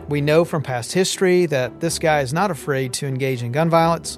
We 0.10 0.19
know 0.19 0.43
from 0.43 0.63
past 0.63 0.93
history 0.93 1.45
that 1.45 1.80
this 1.80 1.99
guy 1.99 2.21
is 2.21 2.34
not 2.34 2.49
afraid 2.49 2.91
to 2.93 3.06
engage 3.06 3.43
in 3.43 3.51
gun 3.51 3.69
violence. 3.69 4.17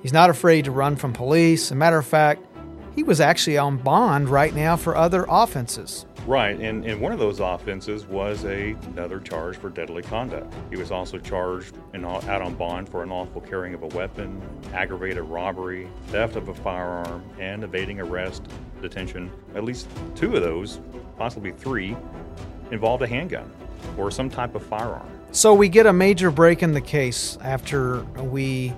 He's 0.00 0.14
not 0.14 0.30
afraid 0.30 0.64
to 0.64 0.70
run 0.70 0.96
from 0.96 1.12
police. 1.12 1.66
As 1.66 1.72
a 1.72 1.74
matter 1.74 1.98
of 1.98 2.06
fact, 2.06 2.46
he 2.94 3.02
was 3.02 3.20
actually 3.20 3.58
on 3.58 3.76
bond 3.76 4.30
right 4.30 4.54
now 4.54 4.78
for 4.78 4.96
other 4.96 5.26
offenses. 5.28 6.06
Right, 6.26 6.56
and, 6.60 6.84
and 6.84 7.00
one 7.00 7.10
of 7.10 7.18
those 7.18 7.40
offenses 7.40 8.06
was 8.06 8.44
a, 8.44 8.76
another 8.94 9.18
charge 9.18 9.56
for 9.56 9.70
deadly 9.70 10.02
conduct. 10.02 10.54
He 10.70 10.76
was 10.76 10.92
also 10.92 11.18
charged 11.18 11.74
and 11.94 12.06
out 12.06 12.42
on 12.42 12.54
bond 12.54 12.88
for 12.88 13.02
unlawful 13.02 13.40
carrying 13.40 13.74
of 13.74 13.82
a 13.82 13.88
weapon, 13.88 14.40
aggravated 14.72 15.24
robbery, 15.24 15.88
theft 16.08 16.36
of 16.36 16.48
a 16.48 16.54
firearm, 16.54 17.24
and 17.40 17.64
evading 17.64 18.00
arrest, 18.00 18.44
detention. 18.80 19.32
At 19.56 19.64
least 19.64 19.88
two 20.14 20.36
of 20.36 20.42
those, 20.42 20.80
possibly 21.18 21.50
three, 21.50 21.96
involved 22.70 23.02
a 23.02 23.08
handgun 23.08 23.50
or 23.98 24.12
some 24.12 24.30
type 24.30 24.54
of 24.54 24.64
firearm. 24.64 25.08
So 25.32 25.54
we 25.54 25.68
get 25.68 25.86
a 25.86 25.92
major 25.92 26.30
break 26.30 26.62
in 26.62 26.72
the 26.72 26.80
case 26.80 27.36
after 27.42 28.04
we 28.04 28.72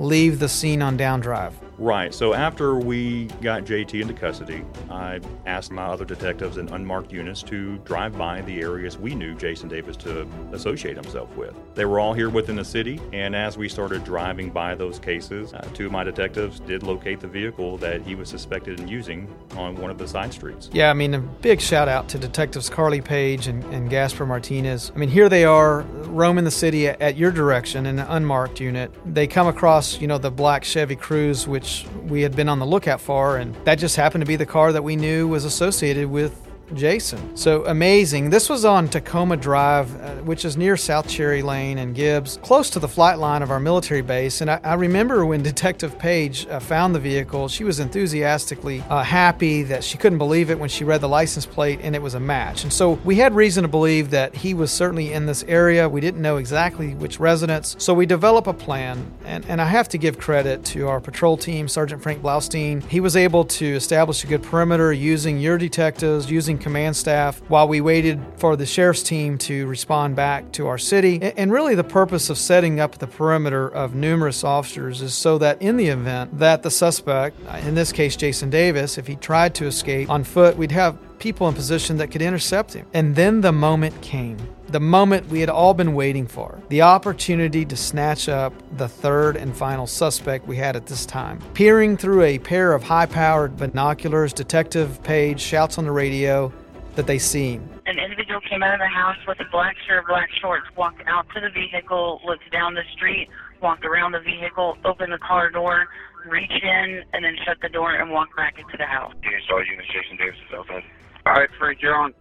leave 0.00 0.40
the 0.40 0.48
scene 0.48 0.82
on 0.82 0.96
down 0.96 1.20
drive. 1.20 1.54
Right. 1.78 2.12
So 2.12 2.34
after 2.34 2.74
we 2.74 3.26
got 3.40 3.64
JT 3.64 4.00
into 4.00 4.12
custody, 4.12 4.64
I 4.90 5.20
asked 5.46 5.70
my 5.70 5.84
other 5.84 6.04
detectives 6.04 6.56
in 6.56 6.68
unmarked 6.70 7.12
units 7.12 7.42
to 7.44 7.78
drive 7.78 8.18
by 8.18 8.40
the 8.42 8.60
areas 8.60 8.98
we 8.98 9.14
knew 9.14 9.36
Jason 9.36 9.68
Davis 9.68 9.96
to 9.98 10.26
associate 10.52 10.96
himself 10.96 11.34
with. 11.36 11.54
They 11.76 11.84
were 11.84 12.00
all 12.00 12.12
here 12.12 12.30
within 12.30 12.56
the 12.56 12.64
city, 12.64 13.00
and 13.12 13.36
as 13.36 13.56
we 13.56 13.68
started 13.68 14.02
driving 14.04 14.50
by 14.50 14.74
those 14.74 14.98
cases, 14.98 15.54
uh, 15.54 15.60
two 15.72 15.86
of 15.86 15.92
my 15.92 16.02
detectives 16.02 16.58
did 16.58 16.82
locate 16.82 17.20
the 17.20 17.28
vehicle 17.28 17.78
that 17.78 18.02
he 18.02 18.16
was 18.16 18.28
suspected 18.28 18.80
in 18.80 18.88
using 18.88 19.32
on 19.56 19.76
one 19.76 19.90
of 19.90 19.98
the 19.98 20.08
side 20.08 20.32
streets. 20.32 20.68
Yeah, 20.72 20.90
I 20.90 20.94
mean, 20.94 21.14
a 21.14 21.20
big 21.20 21.60
shout 21.60 21.88
out 21.88 22.08
to 22.08 22.18
Detectives 22.18 22.68
Carly 22.68 23.00
Page 23.00 23.46
and, 23.46 23.62
and 23.66 23.88
Gasper 23.88 24.26
Martinez. 24.26 24.90
I 24.94 24.98
mean, 24.98 25.10
here 25.10 25.28
they 25.28 25.44
are 25.44 25.82
roaming 25.82 26.44
the 26.44 26.50
city 26.50 26.88
at, 26.88 27.00
at 27.00 27.16
your 27.16 27.30
direction 27.30 27.86
in 27.86 28.00
an 28.00 28.06
unmarked 28.08 28.58
unit. 28.58 28.92
They 29.06 29.28
come 29.28 29.46
across, 29.46 30.00
you 30.00 30.08
know, 30.08 30.18
the 30.18 30.32
black 30.32 30.64
Chevy 30.64 30.96
Cruze, 30.96 31.46
which 31.46 31.67
we 32.04 32.22
had 32.22 32.34
been 32.34 32.48
on 32.48 32.58
the 32.58 32.66
lookout 32.66 33.00
for, 33.00 33.36
and 33.36 33.54
that 33.64 33.76
just 33.76 33.96
happened 33.96 34.22
to 34.22 34.26
be 34.26 34.36
the 34.36 34.46
car 34.46 34.72
that 34.72 34.82
we 34.82 34.96
knew 34.96 35.28
was 35.28 35.44
associated 35.44 36.08
with 36.08 36.47
Jason. 36.74 37.36
So 37.36 37.64
amazing. 37.66 38.30
This 38.30 38.48
was 38.48 38.64
on 38.64 38.88
Tacoma 38.88 39.36
Drive, 39.36 39.94
uh, 40.00 40.14
which 40.22 40.44
is 40.44 40.56
near 40.56 40.76
South 40.76 41.08
Cherry 41.08 41.42
Lane 41.42 41.78
and 41.78 41.94
Gibbs, 41.94 42.38
close 42.42 42.70
to 42.70 42.78
the 42.78 42.88
flight 42.88 43.18
line 43.18 43.42
of 43.42 43.50
our 43.50 43.60
military 43.60 44.02
base. 44.02 44.40
And 44.40 44.50
I, 44.50 44.60
I 44.62 44.74
remember 44.74 45.24
when 45.24 45.42
Detective 45.48 45.98
Page 45.98 46.46
uh, 46.48 46.60
found 46.60 46.94
the 46.94 47.00
vehicle, 47.00 47.48
she 47.48 47.64
was 47.64 47.80
enthusiastically 47.80 48.82
uh, 48.88 49.02
happy 49.02 49.62
that 49.64 49.82
she 49.82 49.98
couldn't 49.98 50.18
believe 50.18 50.50
it 50.50 50.58
when 50.58 50.68
she 50.68 50.84
read 50.84 51.00
the 51.00 51.08
license 51.08 51.46
plate 51.46 51.80
and 51.82 51.94
it 51.94 52.02
was 52.02 52.14
a 52.14 52.20
match. 52.20 52.64
And 52.64 52.72
so 52.72 52.92
we 53.04 53.16
had 53.16 53.34
reason 53.34 53.62
to 53.62 53.68
believe 53.68 54.10
that 54.10 54.34
he 54.34 54.54
was 54.54 54.70
certainly 54.70 55.12
in 55.12 55.26
this 55.26 55.44
area. 55.44 55.88
We 55.88 56.00
didn't 56.00 56.22
know 56.22 56.36
exactly 56.36 56.94
which 56.94 57.18
residence. 57.18 57.76
So 57.78 57.94
we 57.94 58.06
developed 58.06 58.48
a 58.48 58.52
plan. 58.52 59.10
And, 59.24 59.44
and 59.46 59.60
I 59.60 59.66
have 59.66 59.88
to 59.90 59.98
give 59.98 60.18
credit 60.18 60.64
to 60.66 60.88
our 60.88 61.00
patrol 61.00 61.36
team, 61.36 61.68
Sergeant 61.68 62.02
Frank 62.02 62.22
Blaustein. 62.22 62.82
He 62.88 63.00
was 63.00 63.16
able 63.16 63.44
to 63.44 63.66
establish 63.66 64.24
a 64.24 64.26
good 64.26 64.42
perimeter 64.42 64.92
using 64.92 65.38
your 65.38 65.58
detectives, 65.58 66.30
using 66.30 66.57
command 66.58 66.96
staff 66.96 67.40
while 67.48 67.68
we 67.68 67.80
waited 67.80 68.20
for 68.36 68.56
the 68.56 68.66
sheriff's 68.66 69.02
team 69.02 69.38
to 69.38 69.66
respond 69.66 70.16
back 70.16 70.50
to 70.52 70.66
our 70.66 70.78
city. 70.78 71.20
And 71.36 71.52
really, 71.52 71.74
the 71.74 71.84
purpose 71.84 72.30
of 72.30 72.38
setting 72.38 72.80
up 72.80 72.98
the 72.98 73.06
perimeter 73.06 73.68
of 73.68 73.94
numerous 73.94 74.44
officers 74.44 75.02
is 75.02 75.14
so 75.14 75.38
that 75.38 75.60
in 75.62 75.76
the 75.76 75.88
event 75.88 76.38
that 76.38 76.62
the 76.62 76.70
suspect, 76.70 77.36
in 77.64 77.74
this 77.74 77.92
case 77.92 78.16
Jason 78.16 78.50
Davis, 78.50 78.98
if 78.98 79.06
he 79.06 79.16
tried 79.16 79.54
to 79.56 79.66
escape 79.66 80.10
on 80.10 80.24
foot, 80.24 80.56
we'd 80.56 80.72
have 80.72 80.98
people 81.18 81.48
in 81.48 81.54
position 81.54 81.96
that 81.98 82.08
could 82.08 82.22
intercept 82.22 82.74
him. 82.74 82.86
And 82.94 83.16
then 83.16 83.40
the 83.40 83.52
moment 83.52 84.00
came. 84.02 84.36
The 84.68 84.80
moment 84.80 85.28
we 85.28 85.40
had 85.40 85.48
all 85.48 85.74
been 85.74 85.94
waiting 85.94 86.26
for. 86.26 86.60
The 86.68 86.82
opportunity 86.82 87.64
to 87.64 87.76
snatch 87.76 88.28
up 88.28 88.52
the 88.76 88.88
third 88.88 89.36
and 89.36 89.56
final 89.56 89.86
suspect 89.86 90.46
we 90.46 90.56
had 90.56 90.76
at 90.76 90.86
this 90.86 91.06
time. 91.06 91.40
Peering 91.54 91.96
through 91.96 92.22
a 92.22 92.38
pair 92.38 92.72
of 92.72 92.82
high 92.82 93.06
powered 93.06 93.56
binoculars, 93.56 94.32
Detective 94.32 95.02
Page 95.02 95.40
shouts 95.40 95.78
on 95.78 95.84
the 95.84 95.92
radio 95.92 96.52
that 96.96 97.06
they 97.06 97.18
see 97.18 97.52
him. 97.52 97.68
An 97.86 97.98
individual 97.98 98.40
came 98.40 98.62
out 98.62 98.74
of 98.74 98.80
the 98.80 98.86
house 98.86 99.16
with 99.26 99.40
a 99.40 99.48
black 99.50 99.76
shirt, 99.86 100.06
black 100.06 100.28
shorts, 100.40 100.66
walked 100.76 101.00
out 101.06 101.26
to 101.34 101.40
the 101.40 101.48
vehicle, 101.48 102.20
looked 102.26 102.50
down 102.50 102.74
the 102.74 102.82
street, 102.92 103.28
walked 103.62 103.84
around 103.84 104.12
the 104.12 104.20
vehicle, 104.20 104.76
opened 104.84 105.12
the 105.12 105.18
car 105.18 105.50
door, 105.50 105.86
reached 106.26 106.62
in, 106.62 107.02
and 107.12 107.24
then 107.24 107.36
shut 107.46 107.56
the 107.62 107.68
door 107.68 107.94
and 107.94 108.10
walked 108.10 108.36
back 108.36 108.58
into 108.58 108.76
the 108.76 108.84
house. 108.84 109.14
You 109.22 109.30
saw 109.48 109.58
you 109.58 109.78
and 109.78 109.86
Jason 109.86 110.16
Davis 110.16 110.38
is 110.48 110.54
outside. 110.54 110.82
All 111.28 111.34
right, 111.34 111.76
you're 111.82 111.94
on. 111.94 112.14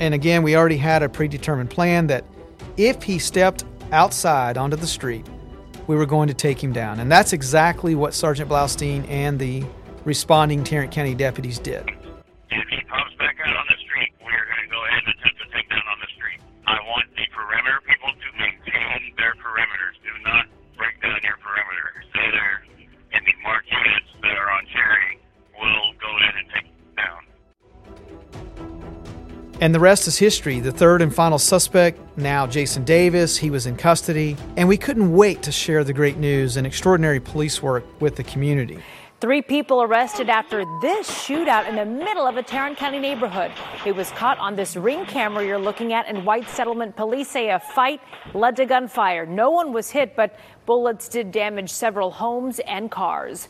And 0.00 0.14
again, 0.14 0.42
we 0.42 0.56
already 0.56 0.76
had 0.76 1.04
a 1.04 1.08
predetermined 1.08 1.70
plan 1.70 2.08
that 2.08 2.24
if 2.76 3.04
he 3.04 3.20
stepped 3.20 3.64
outside 3.92 4.58
onto 4.58 4.76
the 4.76 4.86
street, 4.86 5.24
we 5.86 5.94
were 5.94 6.04
going 6.04 6.26
to 6.26 6.34
take 6.34 6.62
him 6.62 6.72
down. 6.72 6.98
And 6.98 7.10
that's 7.10 7.32
exactly 7.32 7.94
what 7.94 8.14
Sergeant 8.14 8.50
Blaustein 8.50 9.08
and 9.08 9.38
the 9.38 9.64
responding 10.04 10.64
Tarrant 10.64 10.90
County 10.90 11.14
deputies 11.14 11.60
did. 11.60 11.88
And 29.58 29.74
the 29.74 29.80
rest 29.80 30.06
is 30.06 30.18
history. 30.18 30.60
The 30.60 30.70
third 30.70 31.00
and 31.00 31.14
final 31.14 31.38
suspect, 31.38 31.98
now 32.18 32.46
Jason 32.46 32.84
Davis, 32.84 33.38
he 33.38 33.48
was 33.48 33.64
in 33.64 33.76
custody, 33.76 34.36
and 34.58 34.68
we 34.68 34.76
couldn't 34.76 35.10
wait 35.10 35.42
to 35.44 35.52
share 35.52 35.82
the 35.82 35.94
great 35.94 36.18
news 36.18 36.58
and 36.58 36.66
extraordinary 36.66 37.20
police 37.20 37.62
work 37.62 37.84
with 37.98 38.16
the 38.16 38.24
community. 38.24 38.78
Three 39.18 39.40
people 39.40 39.82
arrested 39.82 40.28
after 40.28 40.66
this 40.82 41.08
shootout 41.08 41.66
in 41.66 41.74
the 41.74 41.86
middle 41.86 42.26
of 42.26 42.36
a 42.36 42.42
Tarrant 42.42 42.76
County 42.76 42.98
neighborhood. 42.98 43.50
It 43.86 43.96
was 43.96 44.10
caught 44.10 44.38
on 44.38 44.56
this 44.56 44.76
ring 44.76 45.06
camera 45.06 45.42
you're 45.42 45.56
looking 45.56 45.94
at, 45.94 46.06
and 46.06 46.26
White 46.26 46.46
Settlement 46.50 46.94
police 46.94 47.28
say 47.28 47.48
a 47.48 47.58
fight 47.58 48.02
led 48.34 48.56
to 48.56 48.66
gunfire. 48.66 49.24
No 49.24 49.48
one 49.48 49.72
was 49.72 49.88
hit, 49.88 50.16
but 50.16 50.38
bullets 50.66 51.08
did 51.08 51.32
damage 51.32 51.70
several 51.70 52.10
homes 52.10 52.58
and 52.58 52.90
cars. 52.90 53.48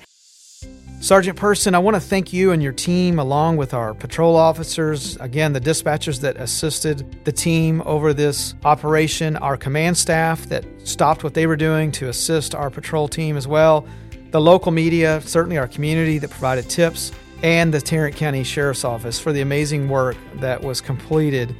Sergeant 1.00 1.36
Person, 1.36 1.74
I 1.74 1.78
want 1.78 1.94
to 1.94 2.00
thank 2.00 2.32
you 2.32 2.50
and 2.52 2.62
your 2.62 2.72
team, 2.72 3.18
along 3.18 3.58
with 3.58 3.74
our 3.74 3.94
patrol 3.94 4.34
officers, 4.34 5.16
again, 5.18 5.52
the 5.52 5.60
dispatchers 5.60 6.20
that 6.20 6.36
assisted 6.38 7.24
the 7.24 7.30
team 7.30 7.82
over 7.84 8.12
this 8.12 8.54
operation, 8.64 9.36
our 9.36 9.56
command 9.56 9.96
staff 9.96 10.46
that 10.46 10.64
stopped 10.82 11.22
what 11.22 11.34
they 11.34 11.46
were 11.46 11.56
doing 11.56 11.92
to 11.92 12.08
assist 12.08 12.54
our 12.54 12.70
patrol 12.70 13.06
team 13.08 13.36
as 13.36 13.46
well, 13.46 13.86
the 14.30 14.40
local 14.40 14.72
media, 14.72 15.20
certainly 15.20 15.58
our 15.58 15.68
community 15.68 16.18
that 16.18 16.30
provided 16.30 16.68
tips, 16.68 17.12
and 17.42 17.72
the 17.72 17.80
Tarrant 17.80 18.16
County 18.16 18.42
Sheriff's 18.42 18.82
Office 18.82 19.20
for 19.20 19.32
the 19.32 19.42
amazing 19.42 19.88
work 19.88 20.16
that 20.36 20.60
was 20.60 20.80
completed. 20.80 21.54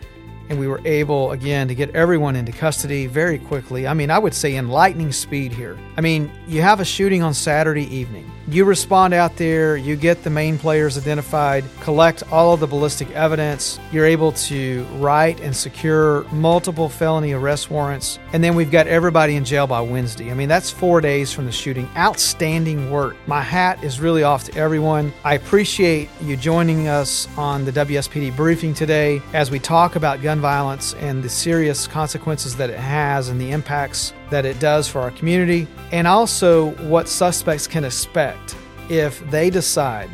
And 0.48 0.58
we 0.58 0.66
were 0.66 0.80
able, 0.84 1.32
again, 1.32 1.68
to 1.68 1.74
get 1.74 1.94
everyone 1.94 2.36
into 2.36 2.52
custody 2.52 3.06
very 3.06 3.38
quickly. 3.38 3.86
I 3.86 3.94
mean, 3.94 4.10
I 4.10 4.18
would 4.18 4.34
say 4.34 4.56
in 4.56 4.68
lightning 4.70 5.12
speed 5.12 5.52
here. 5.52 5.78
I 5.96 6.00
mean, 6.00 6.32
you 6.48 6.62
have 6.62 6.80
a 6.80 6.84
shooting 6.84 7.22
on 7.22 7.34
Saturday 7.34 7.94
evening 7.94 8.30
you 8.48 8.64
respond 8.64 9.12
out 9.12 9.36
there, 9.36 9.76
you 9.76 9.96
get 9.96 10.22
the 10.22 10.30
main 10.30 10.58
players 10.58 10.96
identified, 10.96 11.64
collect 11.80 12.22
all 12.30 12.54
of 12.54 12.60
the 12.60 12.66
ballistic 12.66 13.10
evidence, 13.10 13.78
you're 13.90 14.06
able 14.06 14.32
to 14.32 14.84
write 14.98 15.40
and 15.40 15.54
secure 15.54 16.22
multiple 16.30 16.88
felony 16.88 17.32
arrest 17.32 17.70
warrants, 17.70 18.18
and 18.32 18.44
then 18.44 18.54
we've 18.54 18.70
got 18.70 18.86
everybody 18.86 19.34
in 19.36 19.44
jail 19.44 19.66
by 19.66 19.80
Wednesday. 19.80 20.30
I 20.30 20.34
mean, 20.34 20.48
that's 20.48 20.70
four 20.70 21.00
days 21.00 21.32
from 21.32 21.46
the 21.46 21.52
shooting. 21.52 21.88
Outstanding 21.96 22.90
work. 22.90 23.16
My 23.26 23.42
hat 23.42 23.82
is 23.82 24.00
really 24.00 24.22
off 24.22 24.44
to 24.44 24.56
everyone. 24.56 25.12
I 25.24 25.34
appreciate 25.34 26.08
you 26.22 26.36
joining 26.36 26.88
us 26.88 27.26
on 27.36 27.64
the 27.64 27.72
WSPD 27.72 28.36
briefing 28.36 28.74
today 28.74 29.20
as 29.32 29.50
we 29.50 29.58
talk 29.58 29.96
about 29.96 30.22
gun 30.22 30.40
violence 30.40 30.94
and 30.94 31.22
the 31.22 31.28
serious 31.28 31.86
consequences 31.86 32.56
that 32.56 32.70
it 32.70 32.78
has 32.78 33.28
and 33.28 33.40
the 33.40 33.50
impacts 33.50 34.12
that 34.30 34.44
it 34.44 34.58
does 34.58 34.88
for 34.88 35.00
our 35.00 35.10
community, 35.12 35.66
and 35.92 36.06
also 36.06 36.70
what 36.88 37.08
suspects 37.08 37.66
can 37.66 37.84
expect 37.84 38.56
if 38.88 39.28
they 39.30 39.50
decide 39.50 40.10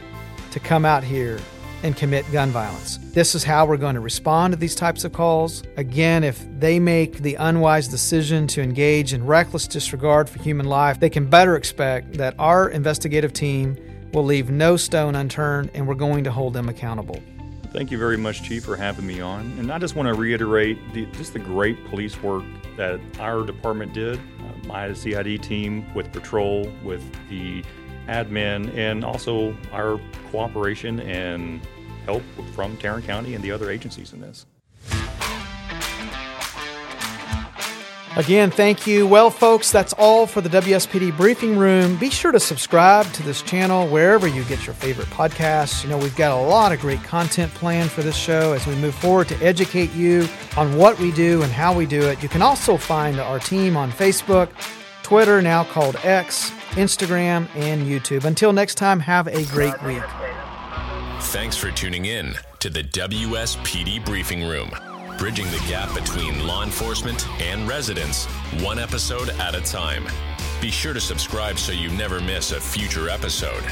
to 0.51 0.61
come 0.61 0.85
out 0.85 1.05
here 1.05 1.39
and 1.83 1.97
commit 1.97 2.31
gun 2.31 2.51
violence. 2.51 2.99
This 3.13 3.35
is 3.35 3.43
how 3.43 3.67
we're 3.67 3.77
going 3.77 3.95
to 3.95 4.01
respond 4.01 4.53
to 4.53 4.59
these 4.59 4.75
types 4.75 5.05
of 5.05 5.13
calls. 5.13 5.63
Again, 5.77 6.25
if 6.25 6.45
they 6.59 6.79
make 6.79 7.19
the 7.19 7.35
unwise 7.35 7.89
decision 7.89 8.47
to 8.49 8.63
engage 8.63 9.13
in 9.13 9.27
reckless 9.27 9.67
disregard 9.67 10.29
for 10.29 10.41
human 10.41 10.67
life, 10.67 11.01
they 11.01 11.11
can 11.11 11.27
better 11.29 11.57
expect 11.57 12.15
that 12.15 12.35
our 12.39 12.69
investigative 12.71 13.33
team 13.33 13.77
will 14.13 14.25
leave 14.25 14.51
no 14.51 14.77
stone 14.77 15.17
unturned 15.17 15.71
and 15.75 15.87
we're 15.87 15.95
going 15.95 16.23
to 16.25 16.31
hold 16.31 16.55
them 16.55 16.69
accountable. 16.69 17.21
Thank 17.73 17.91
you 17.91 17.99
very 17.99 18.19
much, 18.19 18.43
Chief, 18.43 18.65
for 18.65 18.77
having 18.77 19.07
me 19.07 19.21
on. 19.21 19.51
And 19.59 19.73
I 19.73 19.79
just 19.79 19.97
want 19.97 20.07
to 20.07 20.15
reiterate 20.15 20.79
the, 20.93 21.07
just 21.07 21.33
the 21.33 21.39
great 21.39 21.83
police 21.87 22.23
work 22.23 22.45
that 22.77 23.01
our 23.19 23.45
department 23.45 23.93
did, 23.93 24.19
uh, 24.19 24.67
my 24.67 24.93
CID 24.93 25.43
team 25.43 25.93
with 25.95 26.13
patrol, 26.13 26.71
with 26.83 27.05
the 27.29 27.63
admin, 28.09 28.75
and 28.77 29.05
also 29.05 29.57
our 29.73 30.01
cooperation 30.31 31.01
and 31.01 31.61
help 32.05 32.23
from 32.55 32.77
Tarrant 32.79 33.05
County 33.05 33.35
and 33.35 33.45
the 33.45 33.51
other 33.51 33.71
agencies 33.71 34.13
in 34.13 34.21
this. 34.21 34.47
Again, 38.17 38.51
thank 38.51 38.87
you. 38.87 39.07
Well, 39.07 39.31
folks, 39.31 39.73
that's 39.73 39.95
all 39.95 40.27
for 40.27 40.43
the 40.43 40.51
WSPD 40.51 41.17
Briefing 41.17 41.57
Room. 41.57 41.97
Be 41.97 42.11
sure 42.11 42.31
to 42.31 42.39
subscribe 42.39 43.11
to 43.15 43.23
this 43.23 43.41
channel 43.41 43.89
wherever 43.89 44.27
you 44.27 44.45
get 44.45 44.67
your 44.67 44.75
favorite 44.75 45.09
podcasts. 45.09 45.83
You 45.83 45.89
know, 45.89 45.97
we've 45.97 46.15
got 46.15 46.39
a 46.39 46.43
lot 46.43 46.73
of 46.73 46.81
great 46.81 47.03
content 47.05 47.53
planned 47.55 47.91
for 47.91 48.03
this 48.03 48.15
show 48.15 48.53
as 48.53 48.67
we 48.67 48.75
move 48.75 48.95
forward 48.95 49.29
to 49.29 49.37
educate 49.43 49.93
you 49.95 50.29
on 50.59 50.77
what 50.77 50.99
we 50.99 51.11
do 51.13 51.43
and 51.43 51.51
how 51.51 51.75
we 51.75 51.87
do 51.87 52.03
it. 52.03 52.23
You 52.23 52.29
can 52.29 52.43
also 52.43 52.77
find 52.77 53.19
our 53.19 53.39
team 53.39 53.79
on 53.79 53.91
Facebook, 53.91 54.51
Twitter, 55.03 55.41
now 55.41 55.65
called 55.65 55.97
X, 56.03 56.51
Instagram, 56.73 57.49
and 57.57 57.87
YouTube. 57.87 58.25
Until 58.25 58.53
next 58.53 58.75
time, 58.75 59.01
have 59.01 59.27
a 59.27 59.47
great 59.47 59.83
week. 59.85 60.03
Thanks 61.19 61.57
for 61.57 61.71
tuning 61.71 62.05
in 62.05 62.35
to 62.59 62.69
the 62.69 62.85
WSPD 62.85 64.05
Briefing 64.05 64.47
Room 64.47 64.71
bridging 65.23 65.49
the 65.53 65.65
gap 65.69 65.95
between 65.95 66.45
law 66.45 66.65
enforcement 66.65 67.29
and 67.41 67.69
residents, 67.69 68.25
one 68.61 68.77
episode 68.77 69.29
at 69.39 69.55
a 69.55 69.61
time. 69.61 70.05
Be 70.61 70.69
sure 70.69 70.93
to 70.93 71.01
subscribe 71.01 71.61
so 71.61 71.71
you 71.71 71.91
never 71.91 72.21
miss 72.21 72.51
a 72.51 72.61
future 72.61 73.09
episode. 73.09 73.63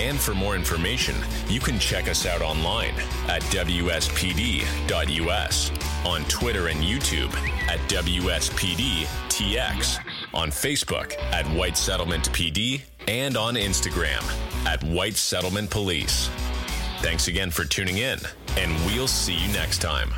And 0.00 0.18
for 0.18 0.34
more 0.34 0.56
information, 0.56 1.14
you 1.46 1.60
can 1.60 1.78
check 1.78 2.08
us 2.08 2.24
out 2.24 2.40
online 2.40 2.94
at 3.28 3.42
WSPD.us, 3.52 4.00
on 6.06 6.24
Twitter 6.24 6.68
and 6.68 6.80
YouTube 6.80 7.34
at 7.68 7.80
WSPDTX, 7.90 8.38
on 10.32 10.48
Facebook 10.48 11.18
at 11.32 11.44
White 11.54 11.76
Settlement 11.76 12.30
PD, 12.32 12.80
and 13.08 13.36
on 13.36 13.56
Instagram 13.56 14.24
at 14.64 14.82
White 14.82 15.16
Settlement 15.16 15.68
Police. 15.68 16.30
Thanks 17.02 17.28
again 17.28 17.50
for 17.50 17.66
tuning 17.66 17.98
in, 17.98 18.18
and 18.56 18.74
we'll 18.86 19.06
see 19.06 19.34
you 19.34 19.52
next 19.52 19.82
time. 19.82 20.14